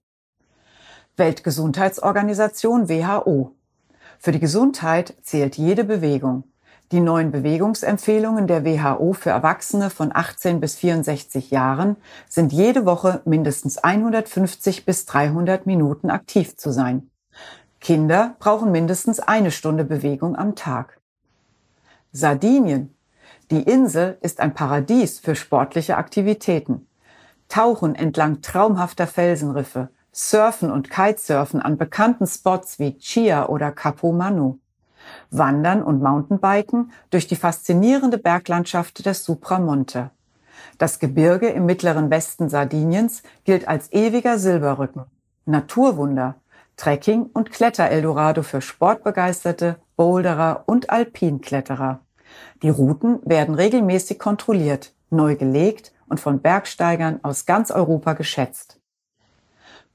Weltgesundheitsorganisation 1.18 2.88
WHO. 2.88 3.56
Für 4.20 4.32
die 4.32 4.40
Gesundheit 4.40 5.16
zählt 5.24 5.58
jede 5.58 5.86
Bewegung. 5.86 6.44
Die 6.92 7.00
neuen 7.00 7.32
Bewegungsempfehlungen 7.32 8.46
der 8.46 8.64
WHO 8.64 9.14
für 9.14 9.32
Erwachsene 9.32 9.90
von 9.90 10.12
18 10.14 10.60
bis 10.60 10.76
64 10.76 11.50
Jahren 11.50 11.96
sind 12.30 12.54
jede 12.54 12.86
Woche 12.86 13.24
mindestens 13.26 13.80
150 13.80 14.86
bis 14.86 15.08
300 15.08 15.66
Minuten 15.66 16.12
aktiv 16.12 16.58
zu 16.58 16.72
sein. 16.72 17.10
Kinder 17.84 18.38
brauchen 18.40 18.72
mindestens 18.72 19.20
eine 19.20 19.52
Stunde 19.52 19.84
Bewegung 19.84 20.38
am 20.38 20.56
Tag. 20.56 21.02
Sardinien. 22.14 22.96
Die 23.52 23.62
Insel 23.62 24.18
ist 24.22 24.40
ein 24.40 24.54
Paradies 24.54 25.20
für 25.20 25.36
sportliche 25.36 25.98
Aktivitäten. 25.98 26.88
Tauchen 27.50 27.94
entlang 27.94 28.42
traumhafter 28.42 29.06
Felsenriffe, 29.06 29.90
Surfen 30.14 30.72
und 30.72 30.90
Kitesurfen 30.90 31.62
an 31.62 31.76
bekannten 31.76 32.26
Spots 32.26 32.80
wie 32.80 32.98
Chia 33.00 33.48
oder 33.48 33.74
Capo 33.74 34.14
Manu. 34.14 34.60
Wandern 35.30 35.84
und 35.84 36.02
Mountainbiken 36.02 36.94
durch 37.10 37.28
die 37.28 37.36
faszinierende 37.36 38.18
Berglandschaft 38.18 39.06
des 39.06 39.26
Supramonte. 39.26 40.10
Das 40.78 41.00
Gebirge 41.00 41.50
im 41.50 41.66
mittleren 41.66 42.10
Westen 42.10 42.48
Sardiniens 42.48 43.24
gilt 43.44 43.68
als 43.68 43.92
ewiger 43.92 44.40
Silberrücken. 44.40 45.04
Naturwunder, 45.46 46.36
Trekking 46.78 47.30
und 47.34 47.52
Kletter-Eldorado 47.52 48.44
für 48.44 48.62
Sportbegeisterte, 48.62 49.78
Boulderer 49.96 50.64
und 50.66 50.90
Alpinkletterer. 50.90 52.02
Die 52.62 52.70
Routen 52.70 53.20
werden 53.24 53.56
regelmäßig 53.56 54.20
kontrolliert, 54.20 54.94
neu 55.10 55.36
gelegt 55.36 55.94
und 56.08 56.20
von 56.20 56.42
Bergsteigern 56.42 57.20
aus 57.24 57.46
ganz 57.46 57.72
Europa 57.72 58.14
geschätzt. 58.14 58.80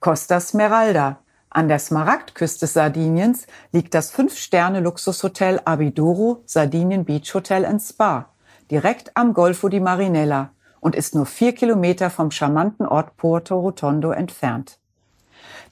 Costa 0.00 0.40
Smeralda, 0.40 1.18
an 1.50 1.68
der 1.68 1.78
Smaragdküste 1.78 2.66
Sardiniens 2.66 3.46
liegt 3.72 3.94
das 3.94 4.10
Fünf-Sterne-Luxushotel 4.10 5.60
Abiduro 5.64 6.42
Sardinien 6.44 7.04
Beach 7.04 7.34
Hotel 7.34 7.64
and 7.64 7.82
Spa, 7.82 8.28
direkt 8.70 9.16
am 9.16 9.34
Golfo 9.34 9.68
di 9.68 9.80
Marinella 9.80 10.50
und 10.80 10.94
ist 10.94 11.14
nur 11.14 11.26
vier 11.26 11.54
Kilometer 11.54 12.10
vom 12.10 12.30
charmanten 12.30 12.86
Ort 12.86 13.16
Porto 13.16 13.58
Rotondo 13.58 14.12
entfernt. 14.12 14.78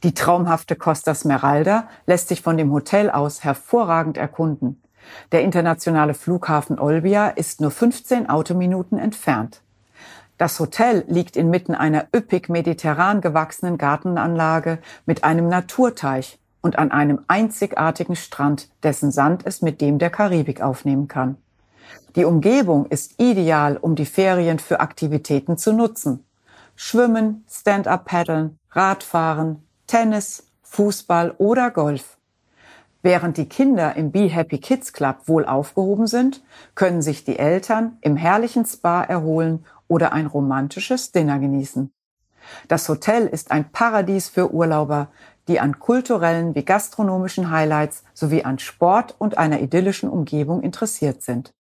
Die 0.03 0.15
traumhafte 0.15 0.77
Costa 0.77 1.15
Smeralda 1.15 1.89
lässt 2.07 2.29
sich 2.29 2.43
von 2.43 2.57
dem 2.57 2.73
Hotel 2.73 3.11
aus 3.11 3.45
hervorragend 3.45 4.17
erkunden. 4.17 4.83
Der 5.33 5.43
internationale 5.43 6.15
Flughafen 6.15 6.79
Olbia 6.79 7.29
ist 7.29 7.61
nur 7.61 7.71
15 7.71 8.29
Autominuten 8.29 8.99
entfernt. 8.99 9.63
Das 10.39 10.61
Hotel 10.61 11.05
liegt 11.09 11.37
inmitten 11.37 11.75
einer 11.75 12.09
üppig 12.15 12.49
mediterran 12.49 13.21
gewachsenen 13.21 13.79
Gartenanlage 13.79 14.81
mit 15.07 15.25
einem 15.25 15.49
Naturteich 15.49 16.39
und 16.61 16.79
an 16.79 16.91
einem 16.91 17.21
einzigartigen 17.27 18.17
Strand, 18.17 18.69
dessen 18.83 19.11
Sand 19.11 19.47
es 19.47 19.63
mit 19.63 19.81
dem 19.81 19.99
der 19.99 20.11
Karibik 20.11 20.61
aufnehmen 20.61 21.09
kann. 21.09 21.37
Die 22.17 22.25
Umgebung 22.25 22.87
ist 22.87 23.15
ideal, 23.19 23.77
um 23.77 23.95
die 23.95 24.07
Ferien 24.07 24.59
für 24.59 24.81
Aktivitäten 24.81 25.57
zu 25.57 25.73
nutzen. 25.73 26.25
Schwimmen, 26.75 27.45
Stand-up-Paddeln, 27.49 28.59
Radfahren, 28.71 29.66
Tennis, 29.87 30.45
Fußball 30.63 31.35
oder 31.39 31.71
Golf. 31.71 32.17
Während 33.03 33.37
die 33.37 33.49
Kinder 33.49 33.95
im 33.95 34.11
Be 34.11 34.29
Happy 34.29 34.59
Kids 34.59 34.93
Club 34.93 35.21
wohl 35.27 35.45
aufgehoben 35.45 36.07
sind, 36.07 36.43
können 36.75 37.03
sich 37.03 37.25
die 37.25 37.39
Eltern 37.39 37.99
im 38.01 38.17
herrlichen 38.17 38.65
Spa 38.65 39.03
erholen 39.03 39.65
oder 39.87 40.13
ein 40.13 40.27
romantisches 40.27 41.13
Dinner 41.13 41.39
genießen. 41.39 41.93
Das 42.69 42.89
Hotel 42.89 43.27
ist 43.27 43.51
ein 43.51 43.71
Paradies 43.71 44.29
für 44.29 44.53
Urlauber, 44.53 45.09
die 45.49 45.61
an 45.61 45.79
kulturellen 45.79 46.55
wie 46.55 46.65
gastronomischen 46.65 47.51
Highlights 47.51 48.03
sowie 48.15 48.43
an 48.43 48.59
Sport 48.59 49.15
und 49.19 49.39
einer 49.39 49.61
idyllischen 49.61 50.09
Umgebung 50.09 50.63
interessiert 50.63 51.23
sind. 51.23 51.53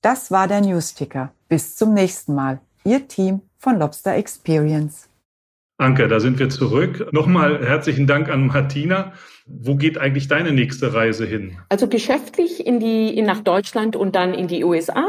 Das 0.00 0.32
war 0.32 0.48
der 0.48 0.60
Newsticker. 0.60 1.30
Bis 1.48 1.76
zum 1.76 1.94
nächsten 1.94 2.34
Mal. 2.34 2.58
Ihr 2.82 3.06
Team 3.06 3.42
von 3.58 3.78
Lobster 3.78 4.14
Experience. 4.14 5.08
Anke, 5.82 6.06
da 6.06 6.20
sind 6.20 6.38
wir 6.38 6.48
zurück. 6.48 7.08
Nochmal 7.12 7.66
herzlichen 7.66 8.06
Dank 8.06 8.28
an 8.28 8.46
Martina. 8.46 9.12
Wo 9.46 9.74
geht 9.74 9.98
eigentlich 9.98 10.28
deine 10.28 10.52
nächste 10.52 10.94
Reise 10.94 11.26
hin? 11.26 11.58
Also 11.68 11.88
geschäftlich 11.88 12.64
in 12.64 12.78
die, 12.78 13.16
in 13.18 13.24
nach 13.24 13.40
Deutschland 13.40 13.96
und 13.96 14.14
dann 14.14 14.32
in 14.32 14.46
die 14.46 14.62
USA. 14.62 15.04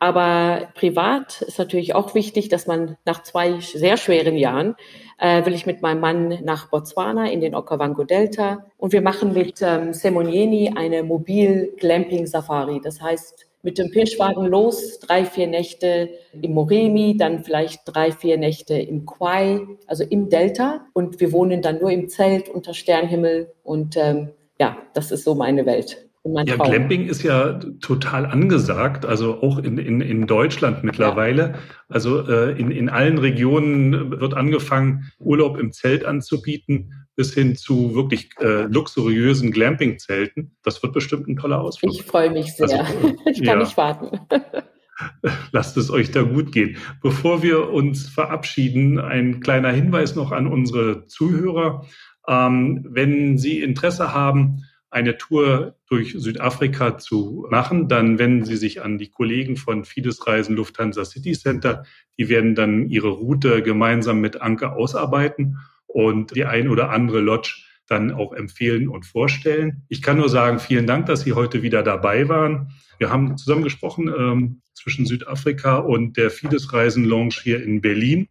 Aber 0.00 0.68
privat 0.74 1.42
ist 1.42 1.58
natürlich 1.58 1.94
auch 1.94 2.14
wichtig, 2.16 2.48
dass 2.48 2.66
man 2.66 2.96
nach 3.04 3.22
zwei 3.22 3.60
sehr 3.60 3.96
schweren 3.96 4.36
Jahren 4.36 4.74
äh, 5.18 5.46
will 5.46 5.54
ich 5.54 5.66
mit 5.66 5.82
meinem 5.82 6.00
Mann 6.00 6.38
nach 6.42 6.68
Botswana 6.68 7.30
in 7.30 7.40
den 7.40 7.54
Okavango 7.54 8.02
Delta 8.04 8.66
und 8.76 8.92
wir 8.92 9.02
machen 9.02 9.32
mit 9.32 9.62
ähm, 9.62 9.92
Semonieni 9.92 10.72
eine 10.76 11.04
mobil 11.04 11.72
Glamping 11.78 12.26
Safari. 12.26 12.80
Das 12.82 13.00
heißt, 13.00 13.47
mit 13.62 13.78
dem 13.78 13.90
Pirschwagen 13.90 14.46
los, 14.46 15.00
drei, 15.00 15.24
vier 15.24 15.46
Nächte 15.46 16.10
im 16.40 16.52
Moremi, 16.52 17.16
dann 17.16 17.44
vielleicht 17.44 17.80
drei, 17.84 18.12
vier 18.12 18.38
Nächte 18.38 18.74
im 18.74 19.04
Kwai, 19.04 19.60
also 19.86 20.04
im 20.04 20.28
Delta. 20.28 20.86
Und 20.92 21.20
wir 21.20 21.32
wohnen 21.32 21.60
dann 21.62 21.80
nur 21.80 21.90
im 21.90 22.08
Zelt 22.08 22.48
unter 22.48 22.74
Sternhimmel. 22.74 23.52
Und 23.64 23.96
ähm, 23.96 24.30
ja, 24.60 24.78
das 24.94 25.10
ist 25.10 25.24
so 25.24 25.34
meine 25.34 25.66
Welt. 25.66 26.08
Ja, 26.24 26.44
Traum. 26.44 26.70
Glamping 26.70 27.06
ist 27.06 27.22
ja 27.22 27.58
total 27.80 28.26
angesagt, 28.26 29.06
also 29.06 29.40
auch 29.40 29.58
in, 29.58 29.78
in, 29.78 30.00
in 30.00 30.26
Deutschland 30.26 30.84
mittlerweile. 30.84 31.42
Ja. 31.42 31.54
Also 31.88 32.28
äh, 32.28 32.58
in, 32.58 32.70
in 32.70 32.88
allen 32.88 33.18
Regionen 33.18 34.20
wird 34.20 34.34
angefangen, 34.34 35.10
Urlaub 35.18 35.58
im 35.58 35.72
Zelt 35.72 36.04
anzubieten, 36.04 37.07
bis 37.18 37.34
hin 37.34 37.56
zu 37.56 37.96
wirklich 37.96 38.30
äh, 38.38 38.62
luxuriösen 38.62 39.50
Glamping-Zelten. 39.50 40.56
Das 40.62 40.80
wird 40.84 40.92
bestimmt 40.92 41.26
ein 41.26 41.36
toller 41.36 41.60
Ausflug. 41.60 41.92
Ich 41.92 42.04
freue 42.04 42.30
mich 42.30 42.54
sehr. 42.54 42.78
Also, 42.78 43.16
ich 43.26 43.38
kann 43.38 43.58
ja. 43.58 43.64
nicht 43.64 43.76
warten. 43.76 44.20
Lasst 45.50 45.76
es 45.76 45.90
euch 45.90 46.12
da 46.12 46.22
gut 46.22 46.52
gehen. 46.52 46.76
Bevor 47.02 47.42
wir 47.42 47.70
uns 47.70 48.08
verabschieden, 48.08 49.00
ein 49.00 49.40
kleiner 49.40 49.72
Hinweis 49.72 50.14
noch 50.14 50.30
an 50.30 50.46
unsere 50.46 51.08
Zuhörer. 51.08 51.86
Ähm, 52.28 52.86
wenn 52.88 53.36
Sie 53.36 53.62
Interesse 53.62 54.14
haben, 54.14 54.62
eine 54.88 55.18
Tour 55.18 55.74
durch 55.88 56.14
Südafrika 56.16 56.98
zu 56.98 57.48
machen, 57.50 57.88
dann 57.88 58.20
wenden 58.20 58.44
Sie 58.44 58.56
sich 58.56 58.80
an 58.80 58.96
die 58.96 59.10
Kollegen 59.10 59.56
von 59.56 59.84
Fides 59.84 60.24
Reisen 60.28 60.54
Lufthansa 60.54 61.04
City 61.04 61.32
Center. 61.32 61.82
Die 62.16 62.28
werden 62.28 62.54
dann 62.54 62.88
ihre 62.88 63.08
Route 63.08 63.60
gemeinsam 63.64 64.20
mit 64.20 64.40
Anke 64.40 64.70
ausarbeiten 64.70 65.58
und 65.88 66.36
die 66.36 66.44
ein 66.44 66.68
oder 66.68 66.90
andere 66.90 67.20
Lodge 67.20 67.56
dann 67.88 68.12
auch 68.12 68.32
empfehlen 68.32 68.88
und 68.88 69.04
vorstellen. 69.06 69.82
Ich 69.88 70.02
kann 70.02 70.18
nur 70.18 70.28
sagen, 70.28 70.60
vielen 70.60 70.86
Dank, 70.86 71.06
dass 71.06 71.22
Sie 71.22 71.32
heute 71.32 71.62
wieder 71.62 71.82
dabei 71.82 72.28
waren. 72.28 72.70
Wir 72.98 73.10
haben 73.10 73.36
zusammen 73.36 73.64
gesprochen 73.64 74.08
ähm, 74.08 74.60
zwischen 74.74 75.06
Südafrika 75.06 75.78
und 75.78 76.16
der 76.16 76.30
Fides 76.30 76.72
Reisen 76.72 77.04
Lounge 77.04 77.34
hier 77.42 77.62
in 77.62 77.80
Berlin. 77.80 78.28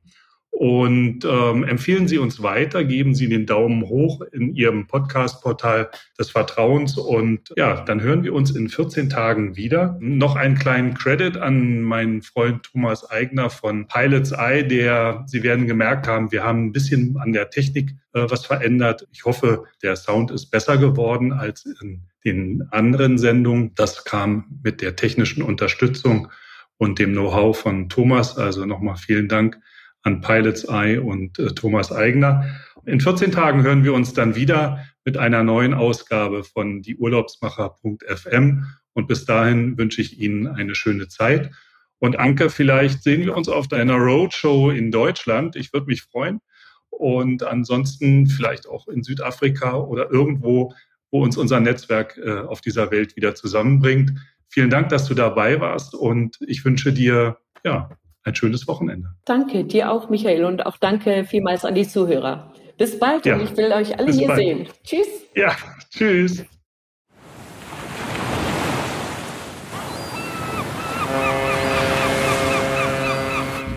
Und 0.59 1.23
ähm, 1.23 1.63
empfehlen 1.65 2.07
Sie 2.07 2.17
uns 2.17 2.41
weiter, 2.41 2.83
geben 2.83 3.13
Sie 3.13 3.29
den 3.29 3.45
Daumen 3.45 3.83
hoch 3.83 4.21
in 4.31 4.55
Ihrem 4.55 4.87
Podcast-Portal 4.87 5.91
des 6.17 6.31
Vertrauens. 6.31 6.97
Und 6.97 7.53
ja, 7.55 7.81
dann 7.81 8.01
hören 8.01 8.23
wir 8.23 8.33
uns 8.33 8.49
in 8.49 8.67
14 8.67 9.07
Tagen 9.07 9.55
wieder. 9.55 9.99
Noch 9.99 10.35
einen 10.35 10.57
kleinen 10.57 10.95
Credit 10.95 11.37
an 11.37 11.83
meinen 11.83 12.23
Freund 12.23 12.63
Thomas 12.63 13.07
Eigner 13.07 13.51
von 13.51 13.87
Pilots 13.87 14.31
Eye, 14.31 14.63
der, 14.63 15.25
Sie 15.27 15.43
werden 15.43 15.67
gemerkt 15.67 16.07
haben, 16.07 16.31
wir 16.31 16.43
haben 16.43 16.65
ein 16.65 16.71
bisschen 16.71 17.17
an 17.17 17.33
der 17.33 17.51
Technik 17.51 17.91
äh, 18.13 18.25
was 18.27 18.47
verändert. 18.47 19.07
Ich 19.11 19.25
hoffe, 19.25 19.65
der 19.83 19.95
Sound 19.95 20.31
ist 20.31 20.47
besser 20.47 20.79
geworden 20.79 21.33
als 21.33 21.67
in 21.83 22.01
den 22.25 22.67
anderen 22.71 23.19
Sendungen. 23.19 23.75
Das 23.75 24.05
kam 24.05 24.59
mit 24.63 24.81
der 24.81 24.95
technischen 24.95 25.43
Unterstützung 25.43 26.29
und 26.77 26.97
dem 26.97 27.11
Know-how 27.11 27.55
von 27.55 27.89
Thomas. 27.89 28.39
Also 28.39 28.65
nochmal 28.65 28.95
vielen 28.95 29.27
Dank 29.27 29.59
an 30.07 30.21
Pilots 30.21 30.63
Eye 30.63 30.97
und 30.99 31.37
äh, 31.37 31.47
Thomas 31.53 31.91
Eigner. 31.91 32.45
In 32.85 33.01
14 33.01 33.31
Tagen 33.31 33.63
hören 33.63 33.83
wir 33.83 33.93
uns 33.93 34.13
dann 34.13 34.35
wieder 34.35 34.85
mit 35.03 35.17
einer 35.17 35.43
neuen 35.43 35.73
Ausgabe 35.73 36.43
von 36.43 36.81
dieurlaubsmacher.fm. 36.81 38.65
Und 38.93 39.07
bis 39.07 39.25
dahin 39.25 39.77
wünsche 39.77 40.01
ich 40.01 40.19
Ihnen 40.19 40.47
eine 40.47 40.73
schöne 40.73 41.09
Zeit. 41.09 41.51
Und 41.99 42.17
Anke, 42.17 42.49
vielleicht 42.49 43.03
sehen 43.03 43.25
wir 43.25 43.35
uns 43.35 43.49
auf 43.49 43.67
deiner 43.67 43.95
Roadshow 43.95 44.71
in 44.71 44.91
Deutschland. 44.91 45.55
Ich 45.55 45.73
würde 45.73 45.87
mich 45.87 46.03
freuen. 46.03 46.39
Und 46.89 47.43
ansonsten 47.43 48.27
vielleicht 48.27 48.67
auch 48.67 48.87
in 48.87 49.03
Südafrika 49.03 49.75
oder 49.75 50.09
irgendwo, 50.09 50.73
wo 51.11 51.23
uns 51.23 51.37
unser 51.37 51.59
Netzwerk 51.59 52.17
äh, 52.17 52.39
auf 52.39 52.61
dieser 52.61 52.89
Welt 52.91 53.15
wieder 53.17 53.35
zusammenbringt. 53.35 54.13
Vielen 54.47 54.69
Dank, 54.69 54.89
dass 54.89 55.05
du 55.07 55.13
dabei 55.13 55.59
warst 55.59 55.93
und 55.93 56.37
ich 56.47 56.63
wünsche 56.63 56.93
dir 56.93 57.37
ja 57.65 57.89
ein 58.27 58.35
schönes 58.35 58.67
Wochenende. 58.67 59.09
Danke, 59.25 59.63
dir 59.63 59.91
auch, 59.91 60.09
Michael, 60.09 60.43
und 60.43 60.65
auch 60.65 60.77
danke 60.77 61.25
vielmals 61.25 61.65
an 61.65 61.73
die 61.73 61.87
Zuhörer. 61.87 62.53
Bis 62.77 62.99
bald 62.99 63.25
ja, 63.25 63.35
und 63.35 63.41
ich 63.41 63.57
will 63.57 63.71
euch 63.71 63.97
alle 63.97 64.11
hier 64.11 64.27
bald. 64.27 64.39
sehen. 64.39 64.67
Tschüss. 64.83 65.07
Ja, 65.33 65.55
tschüss. 65.89 66.45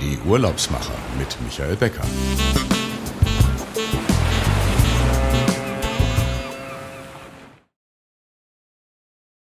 Die 0.02 0.28
Urlaubsmacher 0.28 0.94
mit 1.18 1.36
Michael 1.42 1.76
Becker. 1.76 2.02